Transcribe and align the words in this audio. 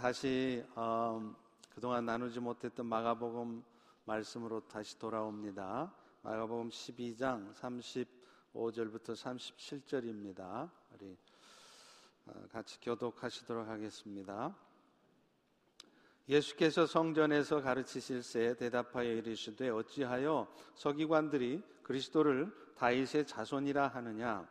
다시 0.00 0.64
어, 0.76 1.20
그동안 1.74 2.06
나누지 2.06 2.40
못했던 2.40 2.86
마가복음 2.86 3.62
말씀으로 4.06 4.60
다시 4.60 4.98
돌아옵니다. 4.98 5.92
마가복음 6.22 6.70
12장 6.70 7.52
35절부터 7.52 9.12
37절입니다. 9.12 10.70
우리 10.94 11.18
어, 12.24 12.32
같이 12.50 12.80
교독하시도록 12.80 13.68
하겠습니다. 13.68 14.56
예수께서 16.30 16.86
성전에서 16.86 17.60
가르치실 17.60 18.22
새 18.22 18.54
대답하여 18.54 19.12
이르시되 19.12 19.68
어찌하여 19.68 20.50
서기관들이 20.76 21.62
그리스도를 21.82 22.50
다윗의 22.78 23.26
자손이라 23.26 23.88
하느냐 23.88 24.48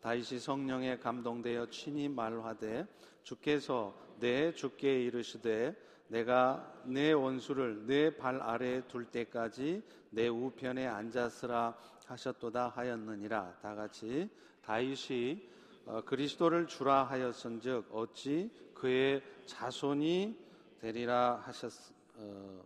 다윗이 0.00 0.38
성령에 0.40 0.98
감동되어 0.98 1.70
친히 1.70 2.08
말하되 2.08 2.86
주께서 3.22 3.94
내 4.20 4.52
주께 4.52 5.02
이르시되 5.02 5.76
내가 6.08 6.82
내 6.84 7.12
원수를 7.12 7.86
내 7.86 8.16
발 8.16 8.40
아래에 8.40 8.82
둘 8.88 9.06
때까지 9.06 9.82
내 10.10 10.28
우편에 10.28 10.86
앉았으라 10.86 11.76
하셨도다 12.06 12.68
하였느니라 12.68 13.58
다 13.60 13.74
같이 13.74 14.30
다윗이 14.62 15.48
어, 15.84 16.02
그리스도를 16.02 16.66
주라 16.66 17.04
하였은즉 17.04 17.88
어찌 17.92 18.50
그의 18.74 19.22
자손이 19.46 20.38
되리라 20.80 21.36
하셨 21.44 21.72
어, 22.16 22.62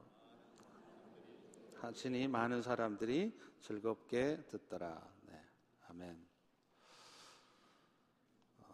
하시니 1.81 2.29
많은 2.29 2.63
사람들이 2.63 3.33
즐겁게 3.61 4.39
듣더라. 4.49 5.01
네. 5.27 5.41
아멘. 5.89 6.32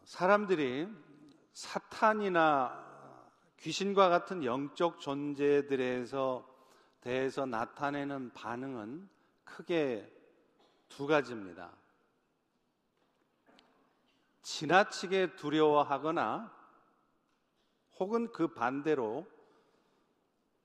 사람들이 0.08 0.88
사탄이나 1.52 2.82
귀신과 3.58 4.08
같은 4.08 4.42
영적 4.42 5.00
존재들에서 5.00 6.48
대해서 7.02 7.44
나타내는 7.44 8.32
반응은 8.32 9.06
크게 9.44 10.10
두 10.88 11.06
가지입니다. 11.06 11.70
지나치게 14.40 15.36
두려워하거나 15.36 16.56
혹은 17.98 18.32
그 18.32 18.54
반대로 18.54 19.26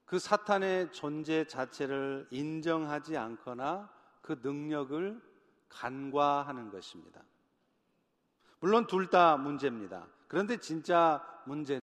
그 0.05 0.19
사탄의 0.19 0.93
존재 0.93 1.45
자체를 1.45 2.29
인정하지 2.31 3.17
않거나 3.17 3.91
그 4.21 4.39
능력을 4.41 5.21
간과하는 5.67 6.71
것입니다. 6.71 7.21
물론 8.63 8.87
둘 8.87 9.09
다 9.09 9.35
문제입니다. 9.35 10.07
그런데 10.29 10.55
진짜 10.55 11.21
문제는 11.45 11.81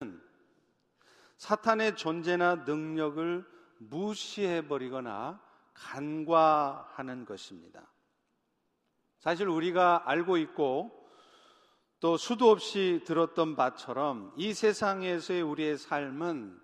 사탄의 1.36 1.96
존재나 1.96 2.54
능력을 2.54 3.44
무시해버리거나 3.76 5.38
간과하는 5.74 7.26
것입니다. 7.26 7.92
사실 9.18 9.48
우리가 9.48 10.04
알고 10.06 10.38
있고 10.38 11.10
또 12.00 12.16
수도 12.16 12.50
없이 12.50 13.02
들었던 13.04 13.54
바처럼 13.54 14.32
이 14.38 14.54
세상에서의 14.54 15.42
우리의 15.42 15.76
삶은 15.76 16.58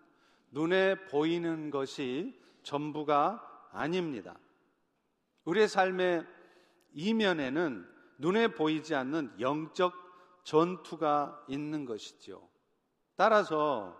눈에 0.53 1.05
보이는 1.09 1.69
것이 1.69 2.35
전부가 2.63 3.69
아닙니다. 3.73 4.39
우리의 5.45 5.69
삶의 5.69 6.27
이면에는 6.95 7.98
눈에 8.19 8.49
보이지 8.49 8.95
않는 8.95 9.41
영적 9.41 9.95
전투가 10.45 11.45
있는 11.49 11.85
것이죠. 11.85 12.49
따라서 13.17 13.97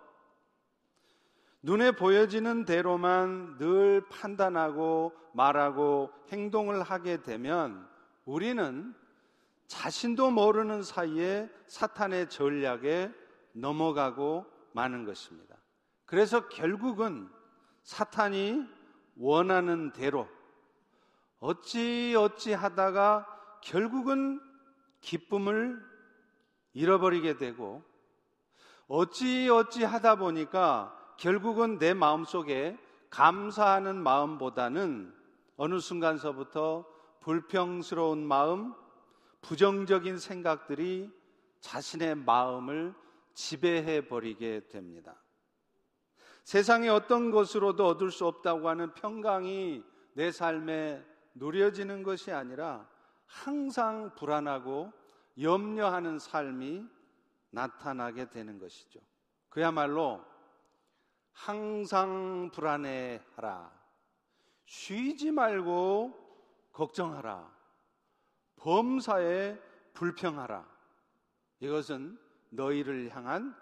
눈에 1.61 1.91
보여지는 1.91 2.65
대로만 2.65 3.57
늘 3.57 4.07
판단하고 4.09 5.13
말하고 5.33 6.11
행동을 6.29 6.81
하게 6.83 7.21
되면 7.21 7.87
우리는 8.25 8.93
자신도 9.67 10.31
모르는 10.31 10.83
사이에 10.83 11.49
사탄의 11.67 12.29
전략에 12.29 13.11
넘어가고 13.53 14.45
마는 14.73 15.05
것입니다. 15.05 15.55
그래서 16.05 16.47
결국은 16.47 17.29
사탄이 17.83 18.65
원하는 19.17 19.91
대로 19.91 20.27
어찌 21.39 22.15
어찌 22.17 22.53
하다가 22.53 23.38
결국은 23.61 24.41
기쁨을 25.01 25.81
잃어버리게 26.73 27.37
되고 27.37 27.83
어찌 28.87 29.49
어찌 29.49 29.83
하다 29.83 30.15
보니까 30.15 30.95
결국은 31.17 31.77
내 31.77 31.93
마음 31.93 32.25
속에 32.25 32.77
감사하는 33.09 34.01
마음보다는 34.01 35.13
어느 35.57 35.79
순간서부터 35.79 36.85
불평스러운 37.19 38.25
마음, 38.25 38.73
부정적인 39.41 40.17
생각들이 40.17 41.11
자신의 41.59 42.15
마음을 42.15 42.93
지배해 43.33 44.07
버리게 44.07 44.67
됩니다. 44.69 45.15
세상의 46.43 46.89
어떤 46.89 47.29
것으로도 47.31 47.85
얻을 47.85 48.11
수 48.11 48.25
없다고 48.25 48.69
하는 48.69 48.93
평강이 48.93 49.83
내 50.13 50.31
삶에 50.31 51.05
누려지는 51.35 52.03
것이 52.03 52.31
아니라 52.31 52.87
항상 53.29 54.13
불안하고 54.15 54.91
염려하는 55.39 56.17
삶이 56.17 56.83
나타나게 57.51 58.29
되는 58.31 58.57
것이죠. 58.57 58.99
그야말로 59.49 60.25
항상 61.31 62.49
불안해하라. 62.51 63.71
쉬지 64.65 65.31
말고 65.31 66.69
걱정하라. 66.73 67.55
범사에 68.57 69.57
불평하라. 69.93 70.67
이것은 71.59 72.19
너희를 72.49 73.15
향한 73.15 73.55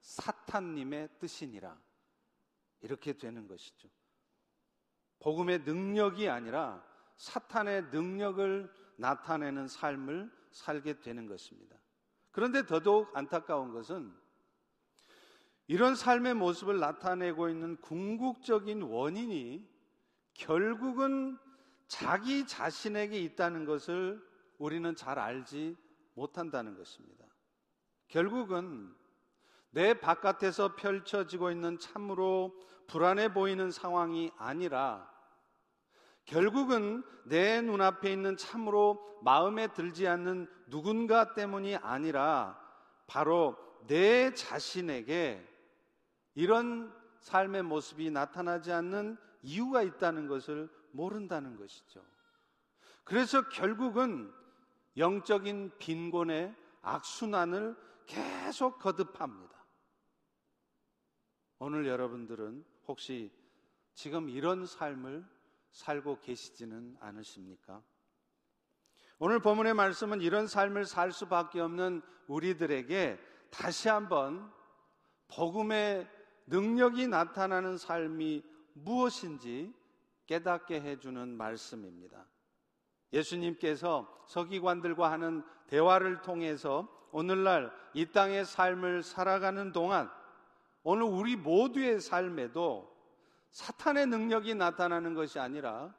사탄님의 0.00 1.08
뜻이니라. 1.18 1.76
이렇게 2.82 3.14
되는 3.14 3.48
것이죠. 3.48 3.88
복음의 5.20 5.60
능력이 5.60 6.28
아니라 6.28 6.84
사탄의 7.16 7.84
능력을 7.84 8.85
나타내는 8.96 9.68
삶을 9.68 10.30
살게 10.50 11.00
되는 11.00 11.26
것입니다. 11.26 11.76
그런데 12.30 12.64
더더욱 12.66 13.10
안타까운 13.16 13.72
것은 13.72 14.12
이런 15.68 15.94
삶의 15.96 16.34
모습을 16.34 16.78
나타내고 16.78 17.48
있는 17.48 17.76
궁극적인 17.80 18.82
원인이 18.82 19.68
결국은 20.34 21.38
자기 21.88 22.46
자신에게 22.46 23.18
있다는 23.20 23.64
것을 23.64 24.22
우리는 24.58 24.94
잘 24.94 25.18
알지 25.18 25.76
못한다는 26.14 26.76
것입니다. 26.76 27.26
결국은 28.08 28.94
내 29.70 29.94
바깥에서 29.94 30.76
펼쳐지고 30.76 31.50
있는 31.50 31.78
참으로 31.78 32.54
불안해 32.86 33.34
보이는 33.34 33.70
상황이 33.70 34.30
아니라 34.38 35.10
결국은 36.26 37.02
내 37.24 37.62
눈앞에 37.62 38.12
있는 38.12 38.36
참으로 38.36 39.18
마음에 39.22 39.68
들지 39.68 40.06
않는 40.06 40.48
누군가 40.68 41.34
때문이 41.34 41.76
아니라 41.76 42.60
바로 43.06 43.56
내 43.86 44.34
자신에게 44.34 45.46
이런 46.34 46.92
삶의 47.20 47.62
모습이 47.62 48.10
나타나지 48.10 48.72
않는 48.72 49.16
이유가 49.42 49.82
있다는 49.82 50.26
것을 50.26 50.68
모른다는 50.92 51.56
것이죠. 51.56 52.04
그래서 53.04 53.48
결국은 53.48 54.32
영적인 54.96 55.72
빈곤의 55.78 56.54
악순환을 56.82 57.76
계속 58.06 58.78
거듭합니다. 58.78 59.54
오늘 61.58 61.86
여러분들은 61.86 62.64
혹시 62.88 63.32
지금 63.94 64.28
이런 64.28 64.66
삶을 64.66 65.24
살고 65.76 66.20
계시지는 66.20 66.96
않으십니까? 67.00 67.82
오늘 69.18 69.40
본문의 69.40 69.74
말씀은 69.74 70.22
이런 70.22 70.46
삶을 70.46 70.86
살 70.86 71.12
수밖에 71.12 71.60
없는 71.60 72.00
우리들에게 72.28 73.18
다시 73.50 73.88
한번 73.90 74.50
복음의 75.28 76.08
능력이 76.46 77.08
나타나는 77.08 77.76
삶이 77.76 78.42
무엇인지 78.72 79.72
깨닫게 80.26 80.80
해주는 80.80 81.36
말씀입니다. 81.36 82.26
예수님께서 83.12 84.24
서기관들과 84.28 85.10
하는 85.10 85.44
대화를 85.66 86.22
통해서 86.22 86.88
오늘날 87.12 87.70
이 87.92 88.06
땅의 88.06 88.46
삶을 88.46 89.02
살아가는 89.02 89.72
동안 89.72 90.10
오늘 90.82 91.02
우리 91.04 91.36
모두의 91.36 92.00
삶에도 92.00 92.95
사탄의 93.56 94.08
능력이 94.08 94.54
나타나는 94.54 95.14
것이 95.14 95.38
아니라 95.38 95.90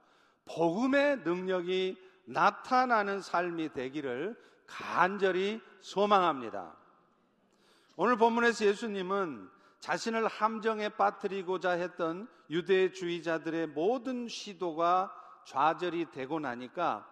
복음의 0.46 1.22
능력이 1.22 1.98
나타나는 2.26 3.20
삶이 3.24 3.74
되기를 3.74 4.40
간절히 4.68 5.60
소망합니다. 5.82 6.78
오늘 7.96 8.16
본문에서 8.16 8.64
예수님은 8.64 9.50
자신을 9.80 10.28
함정에 10.28 10.90
빠뜨리고자 10.90 11.72
했던 11.72 12.28
유대주의자들의 12.52 13.70
모든 13.70 14.28
시도가 14.28 15.12
좌절이 15.48 16.12
되고 16.12 16.40
나니까 16.40 17.10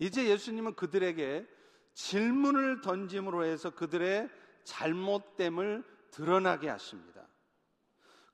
이제 0.00 0.26
예수님은 0.30 0.74
그들에게 0.74 1.46
질문을 1.92 2.80
던짐으로 2.80 3.44
해서 3.44 3.70
그들의 3.70 4.28
잘못됨을 4.64 5.84
드러나게 6.10 6.68
하십니다. 6.68 7.24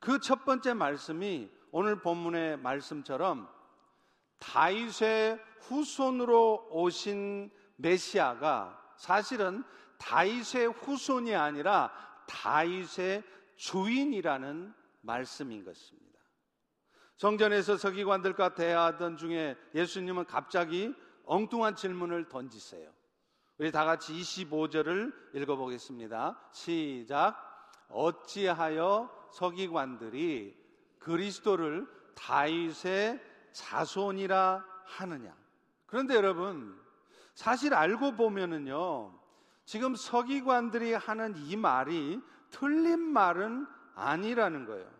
그 0.01 0.19
첫 0.19 0.45
번째 0.45 0.75
말씀이 0.75 1.51
오늘 1.71 2.01
본문의 2.01 2.59
말씀처럼 2.59 3.49
다윗의 4.39 5.39
후손으로 5.61 6.69
오신 6.71 7.51
메시아가 7.77 8.79
사실은 8.97 9.63
다윗의 9.99 10.69
후손이 10.73 11.35
아니라 11.35 11.93
다윗의 12.27 13.23
주인이라는 13.57 14.75
말씀인 15.03 15.65
것입니다. 15.65 16.19
성전에서 17.17 17.77
서기관들과 17.77 18.55
대화하던 18.55 19.19
중에 19.19 19.57
예수님은 19.75 20.25
갑자기 20.25 20.95
엉뚱한 21.27 21.77
질문을 21.77 22.29
던지세요. 22.31 22.91
우리 23.59 23.71
다 23.71 23.85
같이 23.85 24.15
25절을 24.15 25.13
읽어보겠습니다. 25.35 26.41
시작. 26.53 27.37
어찌하여 27.91 29.20
서기관들이 29.33 30.57
그리스도를 30.99 31.87
다윗의 32.15 33.21
자손이라 33.53 34.65
하느냐. 34.85 35.35
그런데 35.87 36.15
여러분, 36.15 36.79
사실 37.35 37.75
알고 37.75 38.17
보면은요, 38.17 39.19
지금 39.65 39.95
서기관들이 39.95 40.95
하는 40.95 41.35
이 41.37 41.57
말이 41.57 42.21
틀린 42.51 43.01
말은 43.01 43.67
아니라는 43.95 44.67
거예요. 44.67 44.91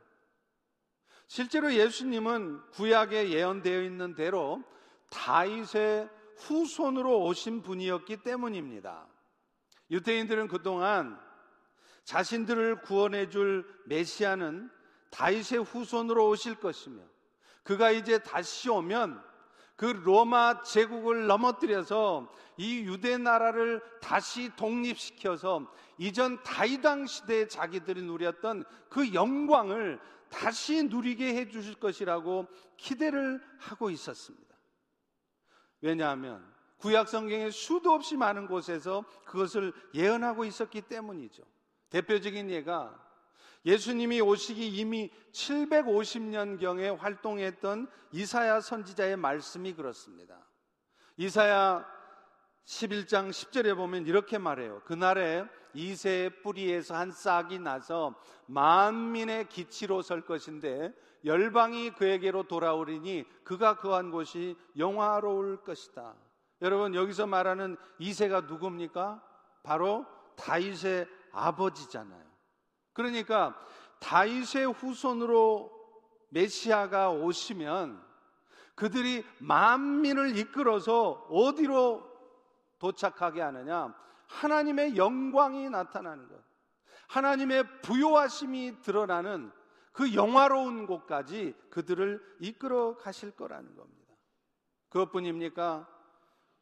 실제로 1.27 1.73
예수님은 1.73 2.71
구약에 2.71 3.31
예언되어 3.31 3.83
있는 3.83 4.15
대로 4.15 4.63
다윗의 5.11 6.09
후손으로 6.37 7.25
오신 7.25 7.63
분이었기 7.63 8.19
때문입니다. 8.19 9.07
유대인들은 9.91 10.49
그동안 10.49 11.21
자신들을 12.11 12.81
구원해 12.81 13.29
줄 13.29 13.65
메시아는 13.85 14.69
다윗의 15.11 15.63
후손으로 15.63 16.29
오실 16.29 16.57
것이며 16.57 17.01
그가 17.63 17.93
이제 17.93 18.19
다시 18.19 18.69
오면 18.69 19.23
그 19.77 19.85
로마 19.85 20.61
제국을 20.63 21.29
넘어뜨려서 21.29 22.29
이 22.57 22.81
유대 22.81 23.17
나라를 23.17 23.81
다시 24.01 24.51
독립시켜서 24.57 25.73
이전 25.99 26.43
다이당 26.43 27.07
시대에 27.07 27.47
자기들이 27.47 28.03
누렸던 28.03 28.65
그 28.89 29.15
영광을 29.15 30.01
다시 30.31 30.83
누리게 30.83 31.37
해 31.37 31.49
주실 31.49 31.77
것이라고 31.77 32.49
기대를 32.77 33.41
하고 33.57 33.89
있었습니다. 33.89 34.57
왜냐하면 35.81 36.45
구약 36.79 37.09
성경에 37.09 37.53
수도 37.53 37.93
없이 37.93 38.17
많은 38.17 38.49
곳에서 38.49 39.05
그것을 39.25 39.73
예언하고 39.95 40.45
있었기 40.45 40.83
때문이죠. 40.83 41.45
대표적인 41.91 42.51
예가 42.51 43.11
예수님이 43.65 44.21
오시기 44.21 44.69
이미 44.69 45.11
750년경에 45.33 46.97
활동했던 46.97 47.89
이사야 48.13 48.61
선지자의 48.61 49.17
말씀이 49.17 49.75
그렇습니다. 49.75 50.39
이사야 51.19 51.87
11장 52.65 53.31
10절에 53.31 53.77
보면 53.77 54.07
이렇게 54.07 54.39
말해요. 54.39 54.81
그날에 54.85 55.45
이새의 55.75 56.43
뿌리에서 56.43 56.95
한 56.95 57.11
싹이 57.11 57.59
나서 57.59 58.15
만민의 58.47 59.49
기치로 59.49 60.03
설 60.03 60.23
것인데 60.23 60.93
열방이 61.25 61.91
그에게로 61.91 62.45
돌아오리니 62.45 63.25
그가 63.45 63.77
거한 63.77 64.11
곳이 64.11 64.57
영화로울 64.79 65.63
것이다. 65.63 66.15
여러분 66.63 66.95
여기서 66.95 67.27
말하는 67.27 67.77
이새가 67.99 68.43
누굽니까? 68.43 69.23
바로 69.63 70.07
다윗의 70.37 71.07
아버지잖아요. 71.33 72.25
그러니까 72.93 73.59
다윗의 74.01 74.73
후손으로 74.73 75.71
메시아가 76.31 77.11
오시면 77.11 78.03
그들이 78.75 79.25
만민을 79.39 80.37
이끌어서 80.37 81.27
어디로 81.31 82.09
도착하게 82.79 83.43
하느냐? 83.43 83.95
하나님의 84.27 84.97
영광이 84.97 85.69
나타나는 85.71 86.29
것. 86.29 86.41
하나님의 87.09 87.83
부요하심이 87.83 88.81
드러나는 88.83 89.53
그 89.93 90.15
영화로운 90.15 90.87
곳까지 90.87 91.55
그들을 91.71 92.21
이끌어 92.41 92.97
가실 92.97 93.33
거라는 93.33 93.75
겁니다. 93.75 94.15
그것뿐입니까? 94.89 95.89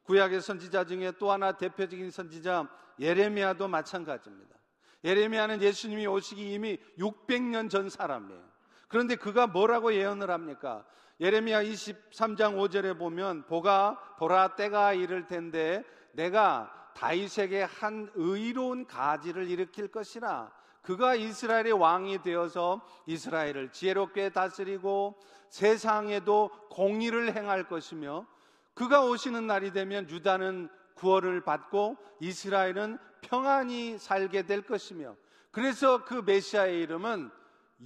구약의 0.05 0.41
선지자 0.41 0.87
중에 0.87 1.13
또 1.19 1.31
하나 1.31 1.53
대표적인 1.53 2.11
선지자 2.11 2.69
예레미야도 2.99 3.69
마찬가지입니다. 3.69 4.58
예레미야는 5.05 5.63
예수님이 5.63 6.07
오시기 6.07 6.53
이미 6.53 6.79
600년 6.99 7.71
전 7.71 7.89
사람이에요. 7.89 8.43
그런데 8.89 9.17
그가 9.17 9.47
뭐라고 9.47 9.95
예언을 9.95 10.31
합니까? 10.31 10.85
예레미야 11.21 11.63
23장 11.63 12.57
5절에 12.57 12.99
보면 12.99 13.47
보가 13.47 14.17
보라 14.19 14.57
때가 14.57 14.93
이를 14.93 15.27
텐데 15.27 15.85
내가 16.13 16.73
다윗에게 16.95 17.63
한 17.63 18.11
의로운 18.15 18.87
가지를 18.87 19.49
일으킬 19.49 19.89
것이라 19.89 20.51
그가 20.83 21.15
이스라엘의 21.15 21.73
왕이 21.73 22.23
되어서 22.23 22.81
이스라엘을 23.07 23.73
지혜롭게 23.73 24.31
다스리고 24.31 25.19
세상에도 25.51 26.51
공의를 26.71 27.37
행할 27.37 27.69
것이며 27.69 28.27
그가 28.75 29.05
오시는 29.05 29.47
날이 29.47 29.73
되면 29.73 30.09
유다는 30.09 30.69
구원을 30.95 31.43
받고 31.43 31.97
이스라엘은 32.21 32.99
평안히 33.21 33.99
살게 33.99 34.43
될 34.47 34.63
것이며 34.63 35.17
그래서 35.51 36.05
그 36.05 36.23
메시아의 36.25 36.81
이름은 36.83 37.31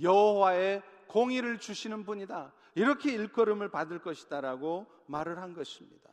여호와의 0.01 0.83
공의를 1.07 1.59
주시는 1.59 2.05
분이다. 2.05 2.53
이렇게 2.75 3.13
일컬음을 3.13 3.71
받을 3.71 3.99
것이다라고 4.01 4.87
말을 5.07 5.39
한 5.39 5.55
것입니다. 5.55 6.11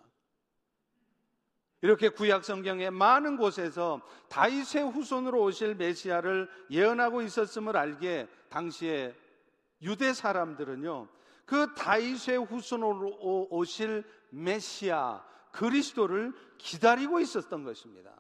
이렇게 1.82 2.10
구약 2.10 2.44
성경의 2.44 2.92
많은 2.92 3.38
곳에서 3.38 4.02
다윗의 4.28 4.92
후손으로 4.92 5.42
오실 5.42 5.76
메시아를 5.76 6.50
예언하고 6.70 7.22
있었음을 7.22 7.78
알게 7.78 8.28
당시에 8.50 9.16
유대 9.82 10.12
사람들은요. 10.12 11.08
그 11.46 11.74
다윗의 11.76 12.46
후손으로 12.46 13.48
오실 13.50 14.04
메시아 14.30 15.24
그리스도를 15.52 16.34
기다리고 16.58 17.22
있었던 17.22 17.64
것입니다. 17.64 18.14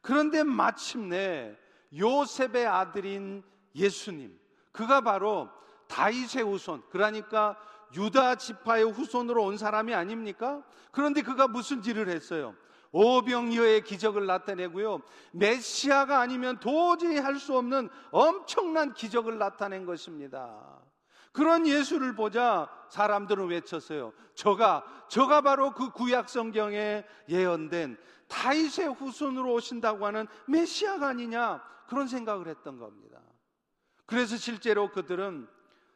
그런데 0.00 0.42
마침내 0.42 1.56
요셉의 1.96 2.66
아들인 2.66 3.42
예수님, 3.74 4.38
그가 4.72 5.00
바로 5.00 5.48
다윗의 5.88 6.42
후손, 6.42 6.82
그러니까 6.90 7.56
유다 7.94 8.36
지파의 8.36 8.90
후손으로 8.90 9.44
온 9.44 9.56
사람이 9.56 9.94
아닙니까? 9.94 10.62
그런데 10.90 11.22
그가 11.22 11.46
무슨 11.48 11.84
일을 11.84 12.08
했어요? 12.08 12.54
오병이어의 12.92 13.82
기적을 13.84 14.26
나타내고요. 14.26 15.02
메시아가 15.32 16.20
아니면 16.20 16.58
도저히 16.58 17.18
할 17.18 17.38
수 17.38 17.56
없는 17.56 17.90
엄청난 18.10 18.94
기적을 18.94 19.38
나타낸 19.38 19.84
것입니다. 19.84 20.80
그런 21.32 21.66
예수를 21.66 22.14
보자 22.14 22.68
사람들은 22.88 23.48
외쳤어요. 23.48 24.14
저가 24.34 24.84
저가 25.08 25.42
바로 25.42 25.72
그 25.72 25.90
구약 25.90 26.30
성경에 26.30 27.04
예언된 27.28 27.98
다윗의 28.28 28.94
후손으로 28.94 29.52
오신다고 29.54 30.06
하는 30.06 30.26
메시아가 30.46 31.08
아니냐 31.08 31.62
그런 31.88 32.08
생각을 32.08 32.48
했던 32.48 32.78
겁니다. 32.78 33.20
그래서 34.06 34.36
실제로 34.36 34.90
그들은 34.90 35.48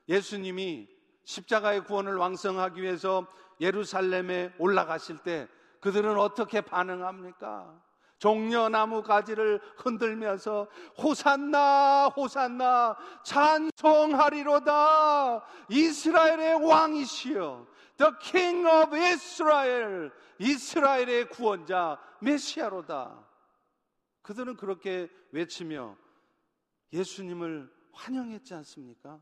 예수님이 0.08 0.88
십자가의 1.24 1.84
구원을 1.84 2.16
왕성하기 2.16 2.82
위해서 2.82 3.26
예루살렘에 3.60 4.52
올라가실 4.58 5.18
때 5.18 5.48
그들은 5.80 6.18
어떻게 6.18 6.60
반응합니까? 6.60 7.80
종려나무 8.18 9.02
가지를 9.02 9.60
흔들면서 9.78 10.68
호산나 10.98 12.12
호산나 12.14 12.96
찬송하리로다 13.24 14.72
이스라엘의 15.70 16.62
왕이시여 16.66 17.66
The 18.00 18.12
King 18.18 18.66
of 18.66 18.96
Israel 18.96 20.10
이스라엘의 20.38 21.28
구원자 21.28 22.00
메시아로다 22.22 23.28
그들은 24.22 24.56
그렇게 24.56 25.10
외치며 25.32 25.98
예수님을 26.94 27.70
환영했지 27.92 28.54
않습니까? 28.54 29.20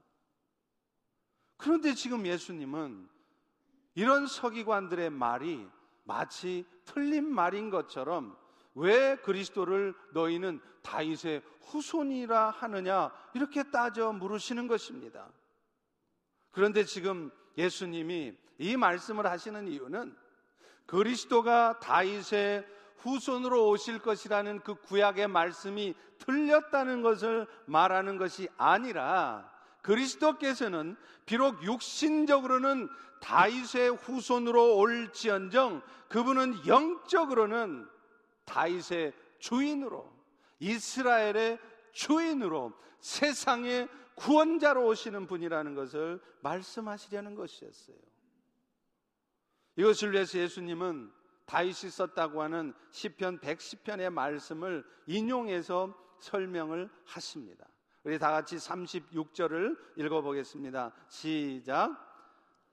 그런데 1.57 1.93
지금 1.95 2.25
예수님은 2.25 3.09
이런 3.97 4.29
서기관들의 4.29 5.11
말이 5.11 5.67
마치 6.05 6.65
틀린 6.85 7.29
말인 7.29 7.71
것처럼 7.71 8.39
왜 8.77 9.17
그리스도를 9.17 9.93
너희는 10.13 10.61
다윗의 10.83 11.43
후손이라 11.63 12.51
하느냐 12.51 13.11
이렇게 13.35 13.65
따져 13.65 14.13
물으시는 14.13 14.69
것입니다. 14.69 15.33
그런데 16.53 16.85
지금 16.85 17.33
예수님이 17.57 18.39
이 18.59 18.77
말씀을 18.77 19.27
하시는 19.27 19.69
이유는 19.69 20.17
그리스도가 20.87 21.79
다윗의 21.81 22.67
후손으로 22.99 23.69
오실 23.69 24.01
것이라는 24.01 24.61
그 24.61 24.75
구약의 24.75 25.29
말씀이 25.29 25.95
틀렸다는 26.19 27.03
것을 27.03 27.47
말하는 27.67 28.19
것이 28.19 28.49
아니라 28.57 29.51
그리스도께서는 29.83 30.97
비록 31.25 31.63
육신적으로는 31.63 32.89
다윗의 33.21 33.97
후손으로 33.97 34.77
올지언정 34.77 35.83
그분은 36.09 36.67
영적으로는 36.67 37.89
다윗의 38.45 39.13
주인으로 39.39 40.13
이스라엘의 40.59 41.59
주인으로 41.93 42.73
세상의 43.01 43.89
구원자로 44.15 44.85
오시는 44.87 45.27
분이라는 45.27 45.75
것을 45.75 46.21
말씀하시려는 46.41 47.37
것이었어요. 47.37 47.97
이것을 49.79 50.13
위해서 50.13 50.41
예수님은 50.41 51.09
다윗이 51.47 51.91
썼다고 51.93 52.43
하는 52.43 52.75
시편 52.91 53.39
110편의 53.39 54.11
말씀을 54.11 54.85
인용해서 55.07 55.95
설명을 56.19 56.91
하십니다. 57.05 57.65
우리 58.03 58.19
다 58.19 58.33
같이 58.33 58.57
36절을 58.57 59.79
읽어 59.97 60.21
보겠습니다. 60.21 60.93
시작. 61.07 61.97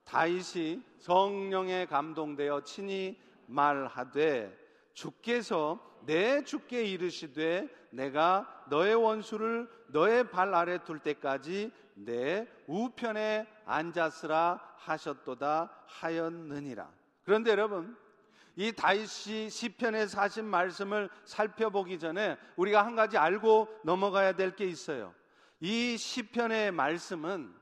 다윗이 0.04 0.82
성령에 0.98 1.86
감동되어 1.86 2.62
친히 2.62 3.16
말하되 3.46 4.65
주께서 4.96 5.78
내 6.06 6.42
주께 6.42 6.82
이르시되 6.84 7.68
내가 7.90 8.64
너의 8.70 8.94
원수를 8.94 9.68
너의 9.88 10.30
발 10.30 10.54
아래 10.54 10.82
둘 10.82 10.98
때까지 10.98 11.70
내 11.94 12.48
우편에 12.66 13.46
앉았으라 13.66 14.74
하셨도다 14.78 15.70
하였느니라. 15.86 16.90
그런데 17.24 17.50
여러분 17.50 17.96
이 18.56 18.72
다윗이 18.72 19.50
시편에서 19.50 20.18
하신 20.18 20.46
말씀을 20.46 21.10
살펴보기 21.26 21.98
전에 21.98 22.38
우리가 22.56 22.84
한 22.84 22.96
가지 22.96 23.18
알고 23.18 23.68
넘어가야 23.84 24.32
될 24.32 24.56
게 24.56 24.64
있어요. 24.64 25.12
이 25.60 25.98
시편의 25.98 26.72
말씀은 26.72 27.54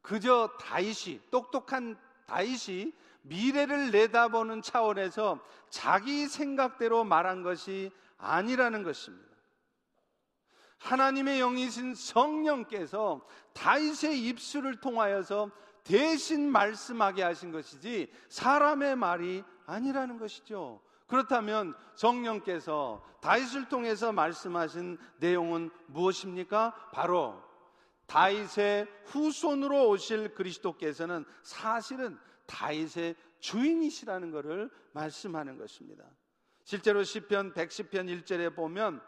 그저 0.00 0.50
다윗이 0.60 1.20
똑똑한 1.30 1.96
다윗이 2.26 2.92
미래를 3.22 3.90
내다보는 3.90 4.62
차원에서 4.62 5.40
자기 5.70 6.26
생각대로 6.26 7.04
말한 7.04 7.42
것이 7.42 7.90
아니라는 8.18 8.82
것입니다. 8.82 9.32
하나님의 10.78 11.38
영이신 11.38 11.94
성령께서 11.94 13.24
다윗의 13.54 14.20
입술을 14.26 14.80
통하여서 14.80 15.50
대신 15.84 16.50
말씀하게 16.50 17.22
하신 17.22 17.52
것이지 17.52 18.12
사람의 18.28 18.96
말이 18.96 19.44
아니라는 19.66 20.18
것이죠. 20.18 20.80
그렇다면 21.06 21.74
성령께서 21.94 23.04
다윗을 23.20 23.68
통해서 23.68 24.12
말씀하신 24.12 24.98
내용은 25.18 25.70
무엇입니까? 25.86 26.74
바로 26.92 27.42
다윗의 28.06 28.86
후손으로 29.06 29.88
오실 29.88 30.34
그리스도께서는 30.34 31.24
사실은 31.42 32.18
다윗의 32.52 33.16
주인이시라는 33.40 34.30
것을 34.30 34.70
말씀하는 34.92 35.58
것입니다. 35.58 36.04
실제로 36.64 37.02
시편 37.02 37.54
110편 37.54 38.22
1절에 38.22 38.54
보면 38.54 39.00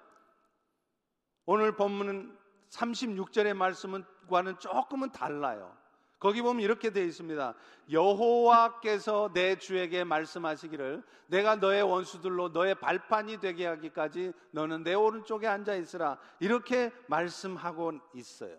오늘 1.46 1.76
본문은 1.76 2.36
36절의 2.70 3.54
말씀과는 3.54 4.58
조금은 4.58 5.12
달라요. 5.12 5.76
거기 6.18 6.40
보면 6.40 6.62
이렇게 6.62 6.90
되어 6.90 7.04
있습니다. 7.04 7.54
여호와께서 7.90 9.30
내 9.34 9.56
주에게 9.58 10.04
말씀하시기를 10.04 11.04
내가 11.26 11.56
너의 11.56 11.82
원수들로 11.82 12.48
너의 12.48 12.76
발판이 12.76 13.40
되게 13.40 13.66
하기까지 13.66 14.32
너는 14.52 14.84
내 14.84 14.94
오른쪽에 14.94 15.46
앉아 15.46 15.74
있으라. 15.74 16.18
이렇게 16.40 16.90
말씀하고 17.08 17.92
있어요. 18.14 18.58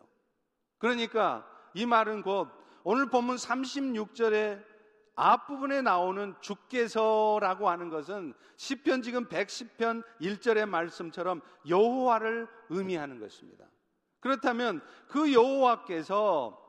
그러니까 0.78 1.48
이 1.74 1.88
말은 1.88 2.22
곧 2.22 2.50
오늘 2.84 3.10
본문 3.10 3.38
36절에 3.38 4.75
앞부분에 5.16 5.82
나오는 5.82 6.36
주께서라고 6.42 7.70
하는 7.70 7.90
것은 7.90 8.34
시편 8.58 9.02
지금 9.02 9.28
110편 9.28 10.04
1절의 10.22 10.68
말씀처럼 10.68 11.42
여호와를 11.68 12.48
의미하는 12.70 13.20
것입니다. 13.20 13.66
그렇다면 14.20 14.82
그 15.08 15.32
여호와께서 15.34 16.62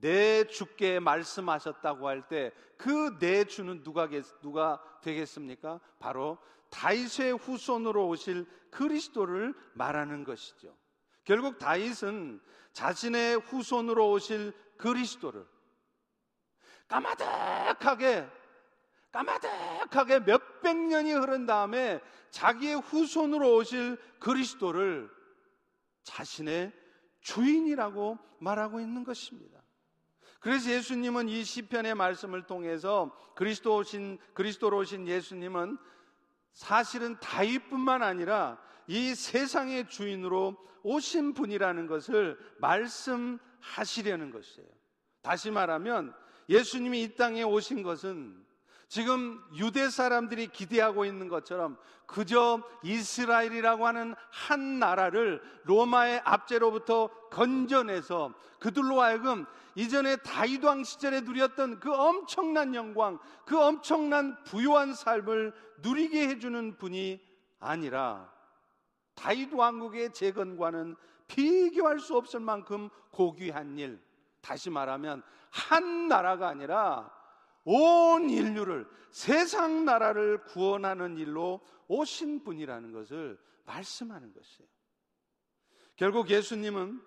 내 0.00 0.44
주께 0.48 0.98
말씀하셨다고 1.00 2.08
할 2.08 2.28
때 2.28 2.50
그 2.76 3.18
내 3.20 3.44
주는 3.44 3.82
누가 3.84 4.08
누가 4.40 4.82
되겠습니까? 5.02 5.78
바로 6.00 6.36
다윗의 6.70 7.36
후손으로 7.36 8.08
오실 8.08 8.44
그리스도를 8.72 9.54
말하는 9.74 10.24
것이죠. 10.24 10.76
결국 11.24 11.58
다윗은 11.58 12.40
자신의 12.72 13.36
후손으로 13.36 14.10
오실 14.10 14.52
그리스도를 14.78 15.46
까마득하게 16.88 18.28
까마득하게 19.12 20.20
몇백 20.20 20.76
년이 20.76 21.12
흐른 21.12 21.46
다음에 21.46 22.00
자기의 22.30 22.80
후손으로 22.80 23.56
오실 23.56 23.98
그리스도를 24.18 25.10
자신의 26.04 26.72
주인이라고 27.20 28.18
말하고 28.40 28.80
있는 28.80 29.04
것입니다. 29.04 29.62
그래서 30.40 30.70
예수님은 30.70 31.28
이 31.28 31.44
시편의 31.44 31.94
말씀을 31.94 32.46
통해서 32.46 33.16
그리스도 33.36 33.76
오신 33.76 34.18
그리스도로 34.34 34.78
오신 34.78 35.06
예수님은 35.06 35.78
사실은 36.52 37.16
다윗뿐만 37.20 38.02
아니라 38.02 38.58
이 38.88 39.14
세상의 39.14 39.88
주인으로 39.88 40.56
오신 40.82 41.34
분이라는 41.34 41.86
것을 41.86 42.36
말씀하시려는 42.58 44.32
것이에요. 44.32 44.68
다시 45.22 45.50
말하면 45.52 46.12
예수님이 46.48 47.02
이 47.02 47.14
땅에 47.14 47.42
오신 47.42 47.82
것은 47.82 48.42
지금 48.88 49.42
유대 49.56 49.88
사람들이 49.88 50.48
기대하고 50.48 51.06
있는 51.06 51.28
것처럼 51.28 51.78
그저 52.06 52.62
이스라엘이라고 52.82 53.86
하는 53.86 54.14
한 54.30 54.78
나라를 54.78 55.40
로마의 55.64 56.20
압제로부터 56.24 57.08
건져내서 57.30 58.34
그들로 58.58 59.00
하여금 59.00 59.46
이전에 59.74 60.16
다윗 60.16 60.62
왕 60.62 60.84
시절에 60.84 61.22
누렸던 61.22 61.80
그 61.80 61.90
엄청난 61.90 62.74
영광, 62.74 63.18
그 63.46 63.58
엄청난 63.58 64.36
부유한 64.44 64.92
삶을 64.92 65.54
누리게 65.78 66.28
해주는 66.28 66.76
분이 66.76 67.18
아니라 67.60 68.30
다윗 69.14 69.54
왕국의 69.54 70.12
재건과는 70.12 70.96
비교할 71.28 71.98
수 71.98 72.14
없을 72.14 72.40
만큼 72.40 72.90
고귀한 73.10 73.78
일. 73.78 73.98
다시 74.42 74.68
말하면 74.68 75.22
한 75.52 76.08
나라가 76.08 76.48
아니라 76.48 77.12
온 77.64 78.30
인류를 78.30 78.88
세상 79.10 79.84
나라를 79.84 80.42
구원하는 80.44 81.16
일로 81.18 81.60
오신 81.88 82.42
분이라는 82.42 82.92
것을 82.92 83.38
말씀하는 83.66 84.32
것이에요. 84.32 84.68
결국 85.96 86.30
예수님은 86.30 87.00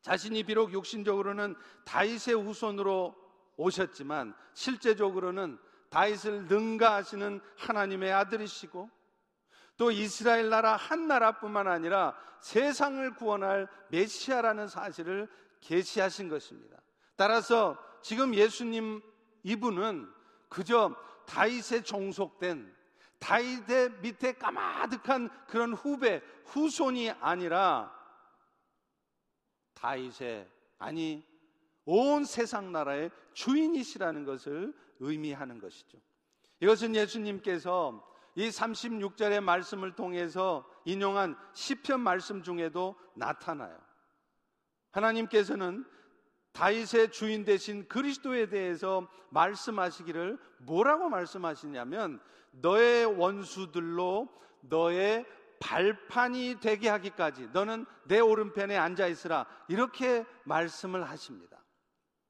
자신이 0.00 0.44
비록 0.44 0.72
육신적으로는 0.72 1.54
다윗의 1.84 2.34
후손으로 2.42 3.14
오셨지만 3.56 4.34
실제적으로는 4.54 5.58
다윗을 5.90 6.46
능가하시는 6.46 7.40
하나님의 7.56 8.12
아들이시고 8.12 8.90
또 9.76 9.90
이스라엘 9.90 10.48
나라 10.48 10.74
한 10.74 11.06
나라뿐만 11.06 11.68
아니라 11.68 12.16
세상을 12.40 13.14
구원할 13.14 13.68
메시아라는 13.90 14.68
사실을 14.68 15.28
계시하신 15.60 16.28
것입니다. 16.28 16.78
따라서 17.18 17.76
지금 18.00 18.32
예수님 18.32 19.02
이분은 19.42 20.08
그저 20.48 20.94
다윗에 21.26 21.82
종속된 21.82 22.72
다윗의 23.18 23.90
밑에 24.02 24.34
까마득한 24.34 25.28
그런 25.48 25.74
후배, 25.74 26.22
후손이 26.44 27.10
아니라 27.10 27.92
다윗의 29.74 30.48
아니 30.78 31.26
온 31.84 32.24
세상 32.24 32.70
나라의 32.70 33.10
주인이시라는 33.32 34.24
것을 34.24 34.72
의미하는 35.00 35.58
것이죠. 35.58 35.98
이것은 36.60 36.94
예수님께서 36.94 38.06
이 38.36 38.48
36절의 38.48 39.40
말씀을 39.40 39.96
통해서 39.96 40.70
인용한 40.84 41.36
시편 41.52 41.98
말씀 41.98 42.44
중에도 42.44 42.94
나타나요. 43.14 43.76
하나님께서는 44.92 45.84
다윗의 46.52 47.12
주인 47.12 47.44
되신 47.44 47.88
그리스도에 47.88 48.48
대해서 48.48 49.08
말씀하시기를 49.30 50.38
뭐라고 50.58 51.08
말씀하시냐면 51.08 52.20
너의 52.50 53.06
원수들로 53.06 54.28
너의 54.62 55.24
발판이 55.60 56.56
되게 56.60 56.88
하기까지 56.88 57.48
너는 57.52 57.86
내 58.04 58.20
오른편에 58.20 58.76
앉아 58.76 59.06
있으라 59.06 59.46
이렇게 59.68 60.24
말씀을 60.44 61.08
하십니다. 61.08 61.58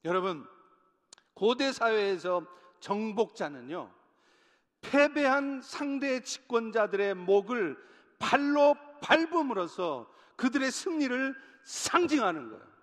여러분 0.05 0.47
고대 1.35 1.73
사회에서 1.73 2.47
정복자는요 2.81 3.91
패배한 4.81 5.61
상대 5.63 6.21
집권자들의 6.21 7.15
목을 7.15 7.77
발로 8.19 8.77
밟음으로써 9.01 10.11
그들의 10.37 10.71
승리를 10.71 11.35
상징하는 11.65 12.49
거예요. 12.49 12.78